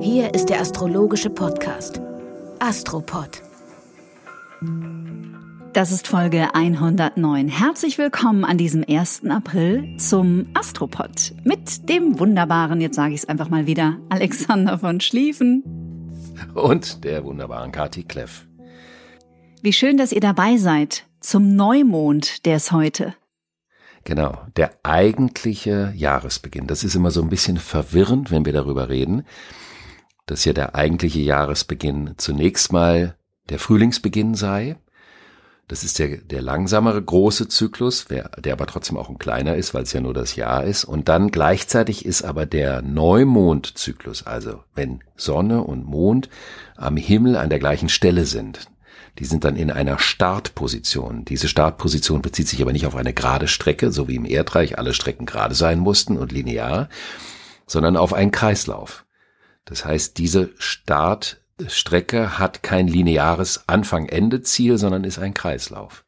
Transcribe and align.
Hier 0.00 0.32
ist 0.34 0.48
der 0.48 0.60
astrologische 0.60 1.30
Podcast 1.30 2.00
Astropod. 2.60 3.42
Das 5.72 5.92
ist 5.92 6.08
Folge 6.08 6.54
109. 6.54 7.48
Herzlich 7.48 7.98
willkommen 7.98 8.44
an 8.44 8.58
diesem 8.58 8.84
1. 8.88 9.26
April 9.28 9.96
zum 9.98 10.46
Astropod 10.54 11.34
mit 11.44 11.88
dem 11.88 12.18
wunderbaren, 12.18 12.80
jetzt 12.80 12.96
sage 12.96 13.14
ich 13.14 13.22
es 13.22 13.28
einfach 13.28 13.48
mal 13.48 13.66
wieder, 13.66 13.98
Alexander 14.08 14.78
von 14.78 15.00
Schlieffen. 15.00 15.64
Und 16.54 17.04
der 17.04 17.24
wunderbaren 17.24 17.72
Kati 17.72 18.04
Kleff. 18.04 18.46
Wie 19.62 19.72
schön, 19.72 19.96
dass 19.96 20.12
ihr 20.12 20.20
dabei 20.20 20.56
seid 20.56 21.04
zum 21.20 21.56
Neumond, 21.56 22.46
der 22.46 22.56
ist 22.56 22.72
heute. 22.72 23.14
Genau, 24.04 24.40
der 24.56 24.72
eigentliche 24.82 25.92
Jahresbeginn. 25.94 26.66
Das 26.66 26.84
ist 26.84 26.94
immer 26.94 27.10
so 27.10 27.20
ein 27.22 27.28
bisschen 27.28 27.58
verwirrend, 27.58 28.30
wenn 28.30 28.44
wir 28.44 28.52
darüber 28.52 28.88
reden, 28.88 29.24
dass 30.26 30.44
ja 30.44 30.52
der 30.52 30.74
eigentliche 30.74 31.20
Jahresbeginn 31.20 32.14
zunächst 32.16 32.72
mal 32.72 33.16
der 33.48 33.58
Frühlingsbeginn 33.58 34.34
sei. 34.34 34.76
Das 35.68 35.84
ist 35.84 35.98
der, 35.98 36.16
der 36.16 36.40
langsamere 36.40 37.02
große 37.02 37.48
Zyklus, 37.48 38.06
der, 38.06 38.30
der 38.38 38.54
aber 38.54 38.66
trotzdem 38.66 38.96
auch 38.96 39.10
ein 39.10 39.18
kleiner 39.18 39.54
ist, 39.56 39.74
weil 39.74 39.82
es 39.82 39.92
ja 39.92 40.00
nur 40.00 40.14
das 40.14 40.34
Jahr 40.34 40.64
ist. 40.64 40.84
Und 40.84 41.10
dann 41.10 41.30
gleichzeitig 41.30 42.06
ist 42.06 42.22
aber 42.22 42.46
der 42.46 42.80
Neumondzyklus, 42.80 44.26
also 44.26 44.62
wenn 44.74 45.00
Sonne 45.14 45.62
und 45.62 45.84
Mond 45.84 46.30
am 46.76 46.96
Himmel 46.96 47.36
an 47.36 47.50
der 47.50 47.58
gleichen 47.58 47.90
Stelle 47.90 48.24
sind. 48.24 48.70
Die 49.18 49.24
sind 49.24 49.44
dann 49.44 49.56
in 49.56 49.70
einer 49.70 49.98
Startposition. 49.98 51.24
Diese 51.24 51.48
Startposition 51.48 52.22
bezieht 52.22 52.48
sich 52.48 52.62
aber 52.62 52.72
nicht 52.72 52.86
auf 52.86 52.94
eine 52.94 53.12
gerade 53.12 53.48
Strecke, 53.48 53.90
so 53.90 54.06
wie 54.06 54.14
im 54.14 54.24
Erdreich 54.24 54.78
alle 54.78 54.94
Strecken 54.94 55.26
gerade 55.26 55.54
sein 55.54 55.80
mussten 55.80 56.16
und 56.16 56.30
linear, 56.30 56.88
sondern 57.66 57.96
auf 57.96 58.12
einen 58.12 58.30
Kreislauf. 58.30 59.04
Das 59.64 59.84
heißt, 59.84 60.18
diese 60.18 60.50
Startstrecke 60.58 62.38
hat 62.38 62.62
kein 62.62 62.86
lineares 62.86 63.64
Anfang-Ende-Ziel, 63.66 64.78
sondern 64.78 65.04
ist 65.04 65.18
ein 65.18 65.34
Kreislauf. 65.34 66.04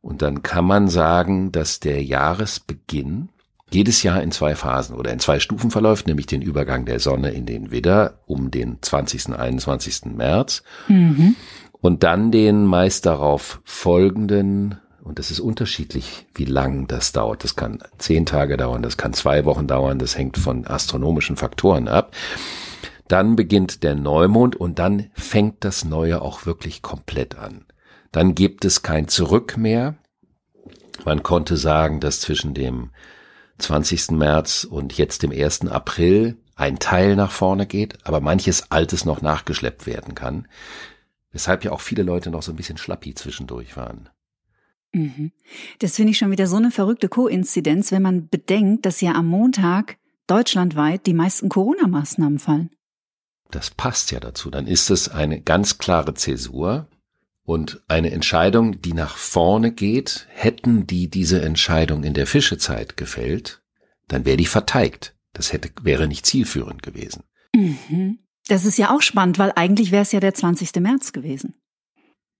Und 0.00 0.22
dann 0.22 0.42
kann 0.42 0.64
man 0.64 0.88
sagen, 0.88 1.50
dass 1.50 1.80
der 1.80 2.02
Jahresbeginn 2.02 3.30
jedes 3.70 4.02
Jahr 4.02 4.22
in 4.22 4.32
zwei 4.32 4.54
Phasen 4.54 4.96
oder 4.96 5.12
in 5.12 5.18
zwei 5.18 5.40
Stufen 5.40 5.70
verläuft, 5.70 6.06
nämlich 6.06 6.26
den 6.26 6.40
Übergang 6.40 6.86
der 6.86 7.00
Sonne 7.00 7.32
in 7.32 7.44
den 7.44 7.70
Widder 7.70 8.20
um 8.26 8.50
den 8.50 8.78
20. 8.80 9.34
21. 9.38 10.16
März 10.16 10.62
Mhm. 10.86 11.36
Und 11.80 12.02
dann 12.02 12.30
den 12.30 12.64
meist 12.64 13.06
darauf 13.06 13.60
folgenden, 13.64 14.78
und 15.02 15.18
das 15.18 15.30
ist 15.30 15.40
unterschiedlich, 15.40 16.26
wie 16.34 16.44
lang 16.44 16.86
das 16.86 17.12
dauert. 17.12 17.42
Das 17.42 17.56
kann 17.56 17.78
zehn 17.96 18.26
Tage 18.26 18.56
dauern, 18.56 18.82
das 18.82 18.96
kann 18.96 19.14
zwei 19.14 19.44
Wochen 19.44 19.66
dauern, 19.66 19.98
das 19.98 20.18
hängt 20.18 20.36
von 20.36 20.66
astronomischen 20.66 21.36
Faktoren 21.36 21.88
ab. 21.88 22.14
Dann 23.06 23.36
beginnt 23.36 23.82
der 23.82 23.94
Neumond 23.94 24.56
und 24.56 24.78
dann 24.78 25.10
fängt 25.14 25.64
das 25.64 25.84
Neue 25.84 26.20
auch 26.20 26.44
wirklich 26.44 26.82
komplett 26.82 27.38
an. 27.38 27.64
Dann 28.12 28.34
gibt 28.34 28.64
es 28.64 28.82
kein 28.82 29.08
Zurück 29.08 29.56
mehr. 29.56 29.94
Man 31.04 31.22
konnte 31.22 31.56
sagen, 31.56 32.00
dass 32.00 32.20
zwischen 32.20 32.52
dem 32.52 32.90
20. 33.58 34.10
März 34.10 34.64
und 34.64 34.96
jetzt 34.98 35.22
dem 35.22 35.32
1. 35.32 35.68
April 35.68 36.36
ein 36.54 36.78
Teil 36.78 37.16
nach 37.16 37.30
vorne 37.30 37.66
geht, 37.66 37.98
aber 38.04 38.20
manches 38.20 38.70
Altes 38.70 39.04
noch 39.04 39.22
nachgeschleppt 39.22 39.86
werden 39.86 40.14
kann. 40.14 40.48
Weshalb 41.30 41.64
ja 41.64 41.72
auch 41.72 41.80
viele 41.80 42.02
Leute 42.02 42.30
noch 42.30 42.42
so 42.42 42.52
ein 42.52 42.56
bisschen 42.56 42.78
schlappi 42.78 43.14
zwischendurch 43.14 43.76
waren. 43.76 44.08
Mhm. 44.92 45.32
Das 45.78 45.96
finde 45.96 46.12
ich 46.12 46.18
schon 46.18 46.30
wieder 46.30 46.46
so 46.46 46.56
eine 46.56 46.70
verrückte 46.70 47.08
Koinzidenz, 47.08 47.92
wenn 47.92 48.02
man 48.02 48.28
bedenkt, 48.28 48.86
dass 48.86 49.00
ja 49.00 49.12
am 49.12 49.26
Montag 49.26 49.98
deutschlandweit 50.26 51.06
die 51.06 51.14
meisten 51.14 51.48
Corona-Maßnahmen 51.48 52.38
fallen. 52.38 52.70
Das 53.50 53.70
passt 53.70 54.10
ja 54.10 54.20
dazu. 54.20 54.50
Dann 54.50 54.66
ist 54.66 54.90
es 54.90 55.08
eine 55.08 55.40
ganz 55.40 55.78
klare 55.78 56.14
Zäsur 56.14 56.88
und 57.42 57.82
eine 57.88 58.10
Entscheidung, 58.10 58.80
die 58.82 58.92
nach 58.92 59.16
vorne 59.16 59.72
geht. 59.72 60.26
Hätten 60.30 60.86
die 60.86 61.08
diese 61.08 61.40
Entscheidung 61.40 62.04
in 62.04 62.14
der 62.14 62.26
Fischezeit 62.26 62.96
gefällt, 62.96 63.62
dann 64.06 64.24
wäre 64.24 64.36
die 64.36 64.46
verteigt. 64.46 65.16
Das 65.32 65.52
hätte, 65.52 65.70
wäre 65.82 66.08
nicht 66.08 66.26
zielführend 66.26 66.82
gewesen. 66.82 67.24
Mhm. 67.54 68.18
Das 68.48 68.64
ist 68.64 68.78
ja 68.78 68.94
auch 68.94 69.02
spannend, 69.02 69.38
weil 69.38 69.52
eigentlich 69.54 69.92
wäre 69.92 70.02
es 70.02 70.12
ja 70.12 70.20
der 70.20 70.34
20. 70.34 70.74
März 70.80 71.12
gewesen. 71.12 71.54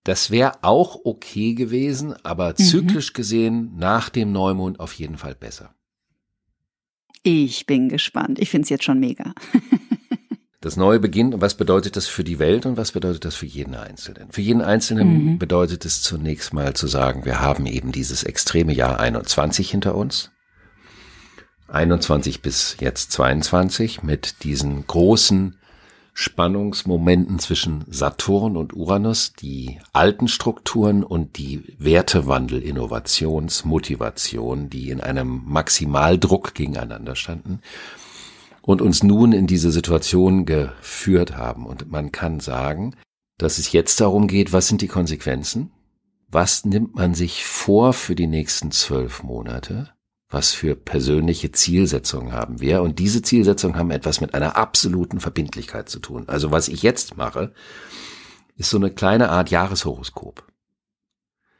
Das 0.03 0.31
wäre 0.31 0.63
auch 0.63 1.01
okay 1.03 1.53
gewesen, 1.53 2.15
aber 2.23 2.55
zyklisch 2.55 3.13
gesehen 3.13 3.73
nach 3.75 4.09
dem 4.09 4.31
Neumond 4.31 4.79
auf 4.79 4.93
jeden 4.93 5.17
Fall 5.17 5.35
besser. 5.35 5.75
Ich 7.21 7.65
bin 7.65 7.89
gespannt. 7.89 8.39
Ich 8.39 8.49
finde 8.49 8.63
es 8.63 8.69
jetzt 8.69 8.83
schon 8.83 8.99
mega. 8.99 9.33
Das 10.61 10.75
neue 10.75 10.99
beginnt 10.99 11.33
und 11.33 11.39
was 11.39 11.55
bedeutet 11.55 11.95
das 11.95 12.07
für 12.07 12.25
die 12.25 12.37
Welt 12.37 12.65
und 12.65 12.75
was 12.75 12.91
bedeutet 12.91 13.23
das 13.23 13.33
für 13.33 13.45
jeden 13.45 13.75
Einzelnen? 13.75 14.29
Für 14.29 14.41
jeden 14.41 14.61
Einzelnen 14.61 15.39
bedeutet 15.39 15.85
es 15.85 16.01
zunächst 16.01 16.53
mal 16.53 16.73
zu 16.73 16.87
sagen, 16.87 17.23
wir 17.23 17.39
haben 17.39 17.65
eben 17.65 17.93
dieses 17.93 18.23
extreme 18.23 18.73
Jahr 18.73 18.99
21 18.99 19.71
hinter 19.71 19.95
uns. 19.95 20.31
21 21.69 22.41
bis 22.41 22.75
jetzt 22.81 23.13
22 23.13 24.03
mit 24.03 24.43
diesen 24.43 24.85
großen 24.85 25.58
Spannungsmomenten 26.19 27.39
zwischen 27.39 27.85
Saturn 27.87 28.57
und 28.57 28.73
Uranus, 28.73 29.31
die 29.31 29.79
alten 29.93 30.27
Strukturen 30.27 31.05
und 31.05 31.37
die 31.37 31.63
Wertewandel, 31.77 32.61
Innovations, 32.61 33.63
Motivation, 33.63 34.69
die 34.69 34.89
in 34.89 34.99
einem 34.99 35.43
Maximaldruck 35.45 36.53
gegeneinander 36.55 37.15
standen 37.15 37.61
und 38.61 38.81
uns 38.81 39.01
nun 39.01 39.31
in 39.31 39.47
diese 39.47 39.71
Situation 39.71 40.45
geführt 40.45 41.37
haben. 41.37 41.65
Und 41.65 41.89
man 41.89 42.11
kann 42.11 42.41
sagen, 42.41 42.97
dass 43.37 43.57
es 43.57 43.71
jetzt 43.71 44.01
darum 44.01 44.27
geht, 44.27 44.51
was 44.51 44.67
sind 44.67 44.81
die 44.81 44.89
Konsequenzen? 44.89 45.71
Was 46.27 46.65
nimmt 46.65 46.95
man 46.95 47.13
sich 47.13 47.45
vor 47.45 47.93
für 47.93 48.15
die 48.15 48.27
nächsten 48.27 48.71
zwölf 48.71 49.23
Monate? 49.23 49.93
Was 50.29 50.51
für 50.51 50.75
persönliche 50.75 51.51
Zielsetzungen 51.51 52.33
haben 52.33 52.61
wir? 52.61 52.83
Und 52.83 52.99
diese 52.99 53.23
Zielsetzungen 53.23 53.77
haben 53.77 53.89
etwas 53.89 54.21
mit 54.21 54.35
einer 54.35 54.57
absoluten 54.57 55.19
Verbindlichkeit 55.19 55.89
zu 55.89 55.99
tun. 55.99 56.25
Also 56.27 56.51
was 56.51 56.67
ich 56.67 56.83
jetzt 56.83 57.17
mache, 57.17 57.53
ist 58.55 58.69
so 58.69 58.77
eine 58.77 58.91
kleine 58.91 59.29
Art 59.29 59.49
Jahreshoroskop. 59.49 60.45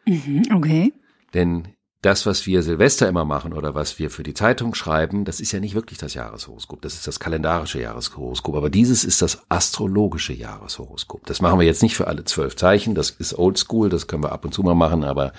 Mhm, 0.05 0.43
okay. 0.53 0.93
Denn 1.33 1.69
das, 2.01 2.25
was 2.25 2.45
wir 2.45 2.63
Silvester 2.63 3.09
immer 3.09 3.25
machen 3.25 3.51
oder 3.51 3.75
was 3.75 3.99
wir 3.99 4.09
für 4.09 4.23
die 4.23 4.33
Zeitung 4.33 4.73
schreiben, 4.73 5.25
das 5.25 5.41
ist 5.41 5.51
ja 5.51 5.59
nicht 5.59 5.75
wirklich 5.75 5.99
das 5.99 6.13
Jahreshoroskop. 6.13 6.81
Das 6.81 6.93
ist 6.93 7.07
das 7.07 7.19
kalendarische 7.19 7.81
Jahreshoroskop. 7.81 8.55
Aber 8.55 8.69
dieses 8.69 9.03
ist 9.03 9.21
das 9.21 9.43
astrologische 9.49 10.31
Jahreshoroskop. 10.31 11.25
Das 11.25 11.41
machen 11.41 11.59
wir 11.59 11.65
jetzt 11.65 11.83
nicht 11.83 11.95
für 11.97 12.07
alle 12.07 12.23
zwölf 12.23 12.55
Zeichen. 12.55 12.95
Das 12.95 13.09
ist 13.09 13.37
oldschool. 13.37 13.89
Das 13.89 14.07
können 14.07 14.23
wir 14.23 14.31
ab 14.31 14.45
und 14.45 14.53
zu 14.53 14.63
mal 14.63 14.75
machen. 14.75 15.03
Aber 15.03 15.33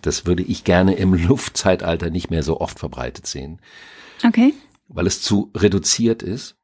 das 0.00 0.24
würde 0.24 0.42
ich 0.42 0.64
gerne 0.64 0.94
im 0.94 1.12
Luftzeitalter 1.28 2.08
nicht 2.08 2.30
mehr 2.30 2.42
so 2.42 2.60
oft 2.60 2.78
verbreitet 2.78 3.26
sehen, 3.26 3.60
Okay. 4.24 4.54
weil 4.88 5.06
es 5.06 5.20
zu 5.20 5.50
reduziert 5.54 6.22
ist. 6.22 6.57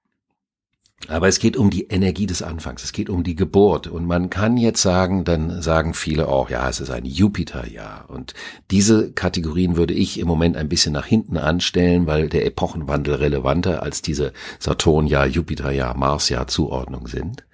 Aber 1.08 1.28
es 1.28 1.38
geht 1.38 1.56
um 1.56 1.70
die 1.70 1.88
Energie 1.88 2.26
des 2.26 2.42
Anfangs, 2.42 2.82
es 2.82 2.92
geht 2.92 3.10
um 3.10 3.24
die 3.24 3.34
Geburt. 3.34 3.86
Und 3.86 4.06
man 4.06 4.30
kann 4.30 4.56
jetzt 4.56 4.80
sagen, 4.80 5.24
dann 5.24 5.60
sagen 5.60 5.94
viele 5.94 6.28
auch, 6.28 6.50
ja, 6.50 6.68
es 6.68 6.80
ist 6.80 6.90
ein 6.90 7.04
Jupiterjahr. 7.04 8.06
Und 8.08 8.34
diese 8.70 9.12
Kategorien 9.12 9.76
würde 9.76 9.94
ich 9.94 10.18
im 10.18 10.26
Moment 10.26 10.56
ein 10.56 10.68
bisschen 10.68 10.92
nach 10.92 11.06
hinten 11.06 11.36
anstellen, 11.36 12.06
weil 12.06 12.28
der 12.28 12.46
Epochenwandel 12.46 13.16
relevanter 13.16 13.82
als 13.82 14.02
diese 14.02 14.32
Saturnjahr, 14.58 15.26
Jupiterjahr, 15.26 15.96
Marsjahr 15.96 16.46
Zuordnung 16.46 17.06
sind. 17.06 17.44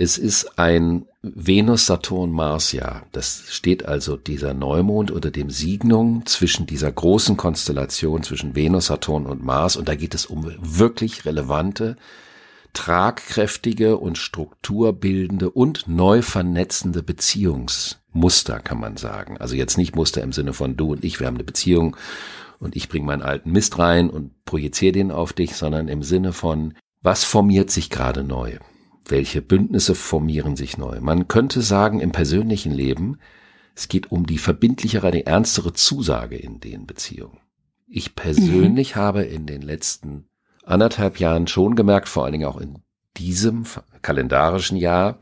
Es 0.00 0.16
ist 0.16 0.60
ein 0.60 1.06
Venus-Saturn-Mars-Jahr. 1.22 3.06
Das 3.10 3.46
steht 3.48 3.84
also 3.84 4.16
dieser 4.16 4.54
Neumond 4.54 5.10
unter 5.10 5.32
dem 5.32 5.50
Signum 5.50 6.24
zwischen 6.24 6.66
dieser 6.66 6.92
großen 6.92 7.36
Konstellation 7.36 8.22
zwischen 8.22 8.54
Venus, 8.54 8.86
Saturn 8.86 9.26
und 9.26 9.42
Mars. 9.42 9.74
Und 9.74 9.88
da 9.88 9.96
geht 9.96 10.14
es 10.14 10.24
um 10.24 10.54
wirklich 10.60 11.24
relevante, 11.24 11.96
tragkräftige 12.74 13.96
und 13.96 14.18
strukturbildende 14.18 15.50
und 15.50 15.88
neu 15.88 16.22
vernetzende 16.22 17.02
Beziehungsmuster, 17.02 18.60
kann 18.60 18.78
man 18.78 18.98
sagen. 18.98 19.36
Also 19.38 19.56
jetzt 19.56 19.78
nicht 19.78 19.96
Muster 19.96 20.22
im 20.22 20.32
Sinne 20.32 20.52
von 20.52 20.76
du 20.76 20.92
und 20.92 21.02
ich, 21.02 21.18
wir 21.18 21.26
haben 21.26 21.34
eine 21.34 21.42
Beziehung 21.42 21.96
und 22.60 22.76
ich 22.76 22.88
bringe 22.88 23.06
meinen 23.06 23.22
alten 23.22 23.50
Mist 23.50 23.80
rein 23.80 24.10
und 24.10 24.44
projiziere 24.44 24.92
den 24.92 25.10
auf 25.10 25.32
dich, 25.32 25.56
sondern 25.56 25.88
im 25.88 26.04
Sinne 26.04 26.32
von, 26.32 26.74
was 27.02 27.24
formiert 27.24 27.72
sich 27.72 27.90
gerade 27.90 28.22
neu? 28.22 28.58
Welche 29.08 29.40
Bündnisse 29.40 29.94
formieren 29.94 30.54
sich 30.54 30.76
neu? 30.76 31.00
Man 31.00 31.28
könnte 31.28 31.62
sagen, 31.62 32.00
im 32.00 32.12
persönlichen 32.12 32.72
Leben, 32.72 33.18
es 33.74 33.88
geht 33.88 34.12
um 34.12 34.26
die 34.26 34.38
verbindlichere, 34.38 35.10
die 35.10 35.24
ernstere 35.24 35.72
Zusage 35.72 36.36
in 36.36 36.60
den 36.60 36.86
Beziehungen. 36.86 37.38
Ich 37.86 38.14
persönlich 38.14 38.94
mhm. 38.94 39.00
habe 39.00 39.22
in 39.22 39.46
den 39.46 39.62
letzten 39.62 40.26
anderthalb 40.64 41.18
Jahren 41.18 41.46
schon 41.46 41.74
gemerkt, 41.74 42.08
vor 42.08 42.24
allen 42.24 42.32
Dingen 42.32 42.48
auch 42.48 42.60
in 42.60 42.80
diesem 43.16 43.64
kalendarischen 44.02 44.76
Jahr, 44.76 45.18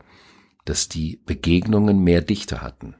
dass 0.65 0.89
die 0.89 1.21
Begegnungen 1.25 1.99
mehr 2.03 2.21
Dichte 2.21 2.61
hatten. 2.61 2.95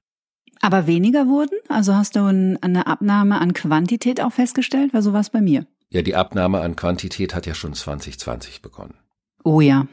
Aber 0.61 0.87
weniger 0.87 1.27
wurden? 1.27 1.57
Also 1.67 1.95
hast 1.95 2.15
du 2.15 2.21
eine 2.21 2.87
Abnahme 2.87 3.39
an 3.39 3.53
Quantität 3.53 4.21
auch 4.21 4.31
festgestellt? 4.31 4.93
Weil 4.93 5.01
so 5.01 5.13
war 5.13 5.19
es 5.19 5.29
bei 5.29 5.41
mir. 5.41 5.67
Ja, 5.89 6.01
die 6.01 6.15
Abnahme 6.15 6.61
an 6.61 6.75
Quantität 6.75 7.35
hat 7.35 7.45
ja 7.45 7.53
schon 7.53 7.73
2020 7.73 8.61
begonnen. 8.61 8.95
Oh 9.43 9.61
ja. 9.61 9.87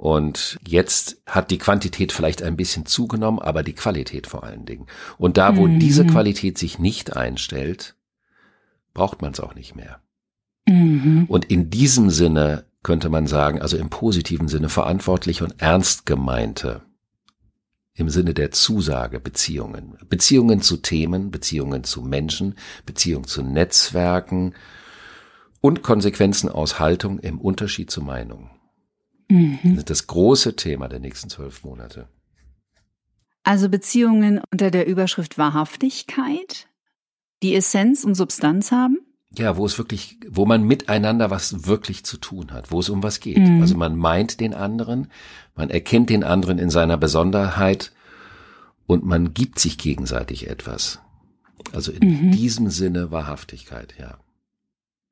Und 0.00 0.58
jetzt 0.66 1.20
hat 1.26 1.50
die 1.50 1.58
Quantität 1.58 2.10
vielleicht 2.10 2.42
ein 2.42 2.56
bisschen 2.56 2.86
zugenommen, 2.86 3.38
aber 3.38 3.62
die 3.62 3.74
Qualität 3.74 4.26
vor 4.26 4.44
allen 4.44 4.64
Dingen. 4.64 4.86
Und 5.18 5.36
da, 5.36 5.58
wo 5.58 5.66
mhm. 5.66 5.78
diese 5.78 6.06
Qualität 6.06 6.56
sich 6.56 6.78
nicht 6.78 7.18
einstellt, 7.18 7.96
braucht 8.94 9.20
man 9.20 9.32
es 9.32 9.40
auch 9.40 9.54
nicht 9.54 9.76
mehr. 9.76 10.00
Mhm. 10.66 11.26
Und 11.28 11.44
in 11.44 11.68
diesem 11.68 12.08
Sinne 12.08 12.64
könnte 12.82 13.10
man 13.10 13.26
sagen, 13.26 13.60
also 13.60 13.76
im 13.76 13.90
positiven 13.90 14.48
Sinne 14.48 14.70
verantwortlich 14.70 15.42
und 15.42 15.60
ernst 15.60 16.06
gemeinte 16.06 16.80
im 17.92 18.08
Sinne 18.08 18.32
der 18.32 18.52
Zusage 18.52 19.20
Beziehungen. 19.20 19.98
Beziehungen 20.08 20.62
zu 20.62 20.78
Themen, 20.78 21.30
Beziehungen 21.30 21.84
zu 21.84 22.00
Menschen, 22.00 22.54
Beziehungen 22.86 23.26
zu 23.26 23.42
Netzwerken 23.42 24.54
und 25.60 25.82
Konsequenzen 25.82 26.48
aus 26.48 26.80
Haltung 26.80 27.18
im 27.18 27.38
Unterschied 27.38 27.90
zu 27.90 28.00
Meinung. 28.00 28.48
Mhm. 29.30 29.82
Das 29.86 30.06
große 30.06 30.56
Thema 30.56 30.88
der 30.88 31.00
nächsten 31.00 31.30
zwölf 31.30 31.64
Monate. 31.64 32.08
Also 33.42 33.68
Beziehungen 33.68 34.40
unter 34.52 34.70
der 34.70 34.86
Überschrift 34.86 35.38
Wahrhaftigkeit, 35.38 36.68
die 37.42 37.54
Essenz 37.54 38.04
und 38.04 38.14
Substanz 38.14 38.70
haben? 38.70 38.98
Ja, 39.38 39.56
wo 39.56 39.64
es 39.64 39.78
wirklich, 39.78 40.18
wo 40.28 40.44
man 40.44 40.64
miteinander 40.64 41.30
was 41.30 41.66
wirklich 41.66 42.04
zu 42.04 42.16
tun 42.16 42.52
hat, 42.52 42.72
wo 42.72 42.80
es 42.80 42.88
um 42.88 43.02
was 43.02 43.20
geht. 43.20 43.38
Mhm. 43.38 43.60
Also 43.60 43.76
man 43.76 43.96
meint 43.96 44.40
den 44.40 44.54
anderen, 44.54 45.08
man 45.54 45.70
erkennt 45.70 46.10
den 46.10 46.24
anderen 46.24 46.58
in 46.58 46.68
seiner 46.68 46.96
Besonderheit 46.96 47.92
und 48.86 49.04
man 49.04 49.32
gibt 49.32 49.60
sich 49.60 49.78
gegenseitig 49.78 50.48
etwas. 50.48 50.98
Also 51.72 51.92
in 51.92 52.08
mhm. 52.08 52.32
diesem 52.32 52.70
Sinne 52.70 53.10
Wahrhaftigkeit, 53.10 53.94
ja. 53.98 54.18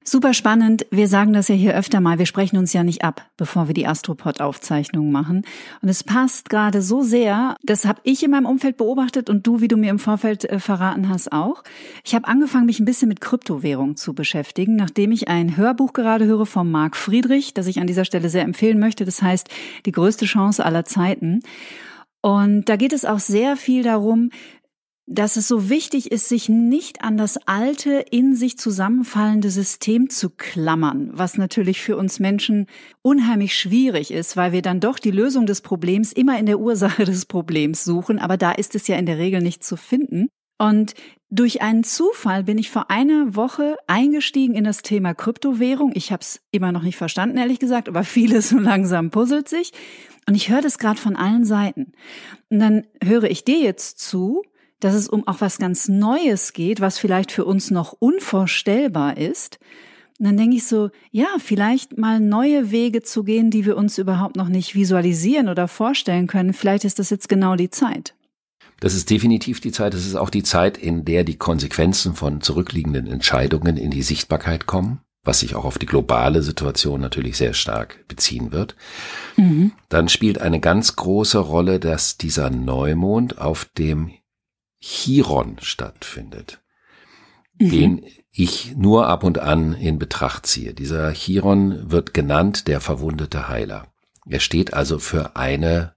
Super 0.04 0.32
spannend. 0.32 0.86
Wir 0.90 1.06
sagen 1.06 1.34
das 1.34 1.48
ja 1.48 1.54
hier 1.54 1.76
öfter 1.76 2.00
mal. 2.00 2.18
Wir 2.18 2.24
sprechen 2.24 2.56
uns 2.56 2.72
ja 2.72 2.82
nicht 2.82 3.02
ab, 3.02 3.26
bevor 3.36 3.66
wir 3.66 3.74
die 3.74 3.86
Astropod-Aufzeichnungen 3.86 5.12
machen. 5.12 5.42
Und 5.82 5.90
es 5.90 6.02
passt 6.02 6.48
gerade 6.48 6.80
so 6.80 7.02
sehr. 7.02 7.56
Das 7.62 7.84
habe 7.84 8.00
ich 8.04 8.22
in 8.22 8.30
meinem 8.30 8.46
Umfeld 8.46 8.78
beobachtet 8.78 9.28
und 9.28 9.46
du, 9.46 9.60
wie 9.60 9.68
du 9.68 9.76
mir 9.76 9.90
im 9.90 9.98
Vorfeld 9.98 10.46
äh, 10.46 10.60
verraten 10.60 11.10
hast, 11.10 11.30
auch. 11.30 11.62
Ich 12.04 12.14
habe 12.14 12.26
angefangen, 12.26 12.64
mich 12.64 12.80
ein 12.80 12.86
bisschen 12.86 13.08
mit 13.08 13.20
Kryptowährung 13.20 13.96
zu 13.96 14.14
beschäftigen, 14.14 14.76
nachdem 14.76 15.12
ich 15.12 15.28
ein 15.28 15.58
Hörbuch 15.58 15.92
gerade 15.92 16.24
höre 16.24 16.46
von 16.46 16.70
Marc 16.70 16.96
Friedrich, 16.96 17.52
das 17.52 17.66
ich 17.66 17.78
an 17.78 17.86
dieser 17.86 18.06
Stelle 18.06 18.30
sehr 18.30 18.44
empfehlen 18.44 18.78
möchte. 18.78 19.04
Das 19.04 19.20
heißt, 19.20 19.48
die 19.84 19.92
größte 19.92 20.24
Chance 20.24 20.64
aller 20.64 20.86
Zeiten. 20.86 21.42
Und 22.20 22.68
da 22.68 22.76
geht 22.76 22.92
es 22.92 23.04
auch 23.04 23.20
sehr 23.20 23.56
viel 23.56 23.82
darum, 23.82 24.30
dass 25.10 25.36
es 25.36 25.48
so 25.48 25.70
wichtig 25.70 26.12
ist, 26.12 26.28
sich 26.28 26.50
nicht 26.50 27.02
an 27.02 27.16
das 27.16 27.38
alte, 27.48 28.04
in 28.10 28.36
sich 28.36 28.58
zusammenfallende 28.58 29.48
System 29.48 30.10
zu 30.10 30.28
klammern, 30.28 31.10
was 31.14 31.38
natürlich 31.38 31.80
für 31.80 31.96
uns 31.96 32.20
Menschen 32.20 32.66
unheimlich 33.00 33.56
schwierig 33.56 34.12
ist, 34.12 34.36
weil 34.36 34.52
wir 34.52 34.60
dann 34.60 34.80
doch 34.80 34.98
die 34.98 35.10
Lösung 35.10 35.46
des 35.46 35.62
Problems 35.62 36.12
immer 36.12 36.38
in 36.38 36.44
der 36.44 36.60
Ursache 36.60 37.04
des 37.06 37.24
Problems 37.24 37.84
suchen, 37.84 38.18
aber 38.18 38.36
da 38.36 38.52
ist 38.52 38.74
es 38.74 38.86
ja 38.86 38.96
in 38.96 39.06
der 39.06 39.16
Regel 39.16 39.40
nicht 39.40 39.64
zu 39.64 39.76
finden. 39.76 40.28
Und 40.58 40.94
durch 41.30 41.62
einen 41.62 41.84
Zufall 41.84 42.44
bin 42.44 42.58
ich 42.58 42.68
vor 42.68 42.90
einer 42.90 43.34
Woche 43.34 43.76
eingestiegen 43.86 44.54
in 44.54 44.64
das 44.64 44.82
Thema 44.82 45.14
Kryptowährung. 45.14 45.92
Ich 45.94 46.12
habe 46.12 46.20
es 46.20 46.40
immer 46.50 46.72
noch 46.72 46.82
nicht 46.82 46.96
verstanden, 46.96 47.38
ehrlich 47.38 47.60
gesagt, 47.60 47.88
aber 47.88 48.04
vieles 48.04 48.50
so 48.50 48.58
langsam 48.58 49.10
puzzelt 49.10 49.48
sich. 49.48 49.72
Und 50.28 50.34
ich 50.34 50.50
höre 50.50 50.60
das 50.60 50.78
gerade 50.78 51.00
von 51.00 51.16
allen 51.16 51.44
Seiten. 51.44 51.92
Und 52.50 52.58
dann 52.58 52.86
höre 53.02 53.30
ich 53.30 53.44
dir 53.44 53.60
jetzt 53.60 54.00
zu 54.00 54.42
dass 54.80 54.94
es 54.94 55.08
um 55.08 55.26
auch 55.26 55.40
was 55.40 55.58
ganz 55.58 55.88
Neues 55.88 56.52
geht, 56.52 56.80
was 56.80 56.98
vielleicht 56.98 57.32
für 57.32 57.44
uns 57.44 57.70
noch 57.70 57.94
unvorstellbar 57.98 59.16
ist. 59.16 59.58
Und 60.18 60.26
dann 60.26 60.36
denke 60.36 60.56
ich 60.56 60.66
so, 60.66 60.90
ja, 61.10 61.28
vielleicht 61.38 61.96
mal 61.96 62.18
neue 62.18 62.70
Wege 62.70 63.02
zu 63.02 63.22
gehen, 63.22 63.50
die 63.50 63.64
wir 63.64 63.76
uns 63.76 63.98
überhaupt 63.98 64.36
noch 64.36 64.48
nicht 64.48 64.74
visualisieren 64.74 65.48
oder 65.48 65.68
vorstellen 65.68 66.26
können. 66.26 66.52
Vielleicht 66.52 66.84
ist 66.84 66.98
das 66.98 67.10
jetzt 67.10 67.28
genau 67.28 67.54
die 67.54 67.70
Zeit. 67.70 68.14
Das 68.80 68.94
ist 68.94 69.10
definitiv 69.10 69.60
die 69.60 69.72
Zeit. 69.72 69.94
Das 69.94 70.06
ist 70.06 70.16
auch 70.16 70.30
die 70.30 70.42
Zeit, 70.42 70.76
in 70.76 71.04
der 71.04 71.24
die 71.24 71.36
Konsequenzen 71.36 72.14
von 72.14 72.40
zurückliegenden 72.40 73.06
Entscheidungen 73.06 73.76
in 73.76 73.90
die 73.90 74.02
Sichtbarkeit 74.02 74.66
kommen, 74.66 75.00
was 75.24 75.40
sich 75.40 75.54
auch 75.54 75.64
auf 75.64 75.78
die 75.78 75.86
globale 75.86 76.42
Situation 76.42 77.00
natürlich 77.00 77.36
sehr 77.36 77.54
stark 77.54 78.04
beziehen 78.08 78.52
wird. 78.52 78.76
Mhm. 79.36 79.72
Dann 79.88 80.08
spielt 80.08 80.40
eine 80.40 80.60
ganz 80.60 80.96
große 80.96 81.38
Rolle, 81.38 81.80
dass 81.80 82.18
dieser 82.18 82.50
Neumond 82.50 83.38
auf 83.38 83.66
dem 83.76 84.10
Chiron 84.80 85.56
stattfindet, 85.60 86.60
mhm. 87.58 87.70
den 87.70 88.06
ich 88.30 88.76
nur 88.76 89.08
ab 89.08 89.24
und 89.24 89.38
an 89.38 89.74
in 89.74 89.98
Betracht 89.98 90.46
ziehe. 90.46 90.74
Dieser 90.74 91.12
Chiron 91.12 91.90
wird 91.90 92.14
genannt 92.14 92.68
der 92.68 92.80
verwundete 92.80 93.48
Heiler. 93.48 93.88
Er 94.26 94.40
steht 94.40 94.74
also 94.74 94.98
für 94.98 95.36
eine 95.36 95.94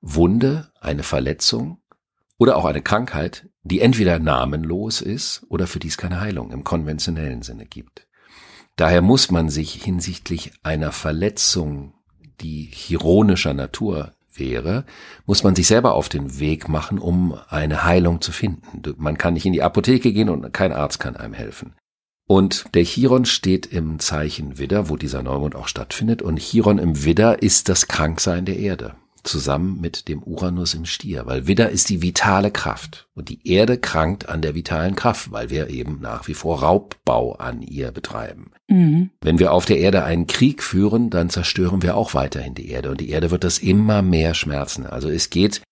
Wunde, 0.00 0.70
eine 0.80 1.02
Verletzung 1.02 1.82
oder 2.38 2.56
auch 2.56 2.64
eine 2.64 2.82
Krankheit, 2.82 3.48
die 3.62 3.80
entweder 3.80 4.18
namenlos 4.18 5.00
ist 5.00 5.44
oder 5.48 5.66
für 5.66 5.78
die 5.78 5.88
es 5.88 5.96
keine 5.96 6.20
Heilung 6.20 6.52
im 6.52 6.64
konventionellen 6.64 7.42
Sinne 7.42 7.66
gibt. 7.66 8.06
Daher 8.76 9.02
muss 9.02 9.30
man 9.30 9.50
sich 9.50 9.82
hinsichtlich 9.82 10.52
einer 10.62 10.92
Verletzung, 10.92 11.94
die 12.40 12.66
chironischer 12.66 13.54
Natur 13.54 14.14
wäre, 14.38 14.84
muss 15.26 15.42
man 15.42 15.54
sich 15.54 15.66
selber 15.66 15.94
auf 15.94 16.08
den 16.08 16.38
Weg 16.38 16.68
machen, 16.68 16.98
um 16.98 17.38
eine 17.48 17.84
Heilung 17.84 18.20
zu 18.20 18.32
finden. 18.32 18.82
Man 18.96 19.18
kann 19.18 19.34
nicht 19.34 19.46
in 19.46 19.52
die 19.52 19.62
Apotheke 19.62 20.12
gehen 20.12 20.28
und 20.28 20.52
kein 20.52 20.72
Arzt 20.72 21.00
kann 21.00 21.16
einem 21.16 21.34
helfen. 21.34 21.74
Und 22.26 22.64
der 22.74 22.84
Chiron 22.84 23.26
steht 23.26 23.66
im 23.66 23.98
Zeichen 23.98 24.58
Widder, 24.58 24.88
wo 24.88 24.96
dieser 24.96 25.22
Neumond 25.22 25.54
auch 25.54 25.68
stattfindet. 25.68 26.22
Und 26.22 26.38
Chiron 26.38 26.78
im 26.78 27.04
Widder 27.04 27.42
ist 27.42 27.68
das 27.68 27.86
Kranksein 27.86 28.46
der 28.46 28.58
Erde 28.58 28.96
zusammen 29.24 29.80
mit 29.80 30.08
dem 30.08 30.22
Uranus 30.22 30.74
im 30.74 30.84
Stier, 30.84 31.26
weil 31.26 31.46
Widder 31.46 31.70
ist 31.70 31.88
die 31.88 32.02
vitale 32.02 32.50
Kraft 32.50 33.08
und 33.14 33.28
die 33.28 33.46
Erde 33.48 33.78
krankt 33.78 34.28
an 34.28 34.42
der 34.42 34.54
vitalen 34.54 34.94
Kraft, 34.94 35.32
weil 35.32 35.50
wir 35.50 35.70
eben 35.70 36.00
nach 36.00 36.28
wie 36.28 36.34
vor 36.34 36.62
Raubbau 36.62 37.34
an 37.34 37.62
ihr 37.62 37.90
betreiben. 37.90 38.52
Mhm. 38.68 39.10
Wenn 39.20 39.38
wir 39.38 39.52
auf 39.52 39.64
der 39.64 39.78
Erde 39.78 40.04
einen 40.04 40.26
Krieg 40.26 40.62
führen, 40.62 41.10
dann 41.10 41.30
zerstören 41.30 41.82
wir 41.82 41.96
auch 41.96 42.14
weiterhin 42.14 42.54
die 42.54 42.68
Erde 42.68 42.90
und 42.90 43.00
die 43.00 43.10
Erde 43.10 43.30
wird 43.30 43.44
das 43.44 43.58
immer 43.58 44.02
mehr 44.02 44.34
schmerzen. 44.34 44.86
Also 44.86 45.08
es 45.08 45.30
geht, 45.30 45.62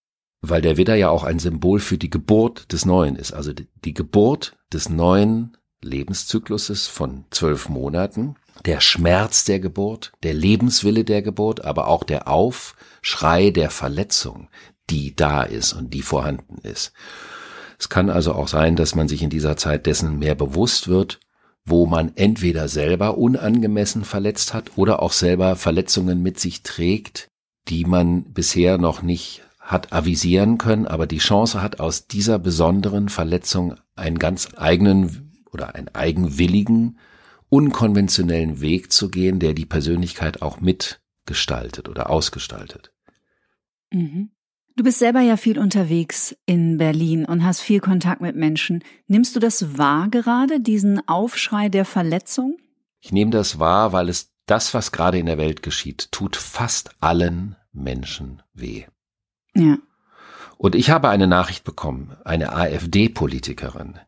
weil 0.40 0.62
der 0.62 0.76
Widder 0.76 0.94
ja 0.94 1.10
auch 1.10 1.22
ein 1.22 1.38
Symbol 1.38 1.78
für 1.78 1.98
die 1.98 2.10
Geburt 2.10 2.72
des 2.72 2.84
Neuen 2.84 3.16
ist, 3.16 3.32
also 3.32 3.52
die 3.52 3.94
Geburt 3.94 4.56
des 4.72 4.88
neuen 4.88 5.56
Lebenszykluses 5.82 6.86
von 6.86 7.24
zwölf 7.30 7.68
Monaten, 7.68 8.36
der 8.64 8.80
Schmerz 8.80 9.44
der 9.44 9.60
Geburt, 9.60 10.12
der 10.22 10.34
Lebenswille 10.34 11.04
der 11.04 11.22
Geburt, 11.22 11.64
aber 11.64 11.88
auch 11.88 12.04
der 12.04 12.28
Aufschrei 12.28 13.50
der 13.50 13.70
Verletzung, 13.70 14.48
die 14.90 15.16
da 15.16 15.42
ist 15.42 15.72
und 15.72 15.94
die 15.94 16.02
vorhanden 16.02 16.58
ist. 16.62 16.92
Es 17.78 17.88
kann 17.88 18.10
also 18.10 18.34
auch 18.34 18.48
sein, 18.48 18.76
dass 18.76 18.94
man 18.94 19.08
sich 19.08 19.22
in 19.22 19.30
dieser 19.30 19.56
Zeit 19.56 19.86
dessen 19.86 20.18
mehr 20.18 20.34
bewusst 20.34 20.86
wird, 20.86 21.18
wo 21.64 21.86
man 21.86 22.12
entweder 22.16 22.68
selber 22.68 23.18
unangemessen 23.18 24.04
verletzt 24.04 24.54
hat 24.54 24.72
oder 24.76 25.02
auch 25.02 25.12
selber 25.12 25.56
Verletzungen 25.56 26.22
mit 26.22 26.38
sich 26.38 26.62
trägt, 26.62 27.28
die 27.68 27.84
man 27.84 28.24
bisher 28.24 28.78
noch 28.78 29.02
nicht 29.02 29.42
hat 29.58 29.92
avisieren 29.92 30.58
können, 30.58 30.86
aber 30.86 31.06
die 31.06 31.18
Chance 31.18 31.62
hat, 31.62 31.80
aus 31.80 32.08
dieser 32.08 32.38
besonderen 32.38 33.08
Verletzung 33.08 33.76
einen 33.94 34.18
ganz 34.18 34.48
eigenen 34.56 35.32
oder 35.52 35.74
einen 35.74 35.88
eigenwilligen 35.88 36.98
unkonventionellen 37.52 38.62
Weg 38.62 38.90
zu 38.92 39.10
gehen, 39.10 39.38
der 39.38 39.52
die 39.52 39.66
Persönlichkeit 39.66 40.40
auch 40.40 40.60
mitgestaltet 40.60 41.86
oder 41.86 42.08
ausgestaltet. 42.08 42.94
Mhm. 43.92 44.30
Du 44.74 44.82
bist 44.82 44.98
selber 44.98 45.20
ja 45.20 45.36
viel 45.36 45.58
unterwegs 45.58 46.34
in 46.46 46.78
Berlin 46.78 47.26
und 47.26 47.44
hast 47.44 47.60
viel 47.60 47.80
Kontakt 47.80 48.22
mit 48.22 48.36
Menschen. 48.36 48.82
Nimmst 49.06 49.36
du 49.36 49.38
das 49.38 49.76
wahr 49.76 50.08
gerade, 50.08 50.60
diesen 50.60 51.06
Aufschrei 51.06 51.68
der 51.68 51.84
Verletzung? 51.84 52.56
Ich 53.00 53.12
nehme 53.12 53.30
das 53.30 53.58
wahr, 53.58 53.92
weil 53.92 54.08
es 54.08 54.32
das, 54.46 54.72
was 54.72 54.90
gerade 54.90 55.18
in 55.18 55.26
der 55.26 55.36
Welt 55.36 55.62
geschieht, 55.62 56.10
tut 56.10 56.36
fast 56.36 56.94
allen 57.00 57.56
Menschen 57.70 58.42
weh. 58.54 58.86
Ja. 59.54 59.76
Und 60.56 60.74
ich 60.74 60.88
habe 60.88 61.10
eine 61.10 61.26
Nachricht 61.26 61.64
bekommen, 61.64 62.16
eine 62.24 62.54
AfD-Politikerin 62.54 63.98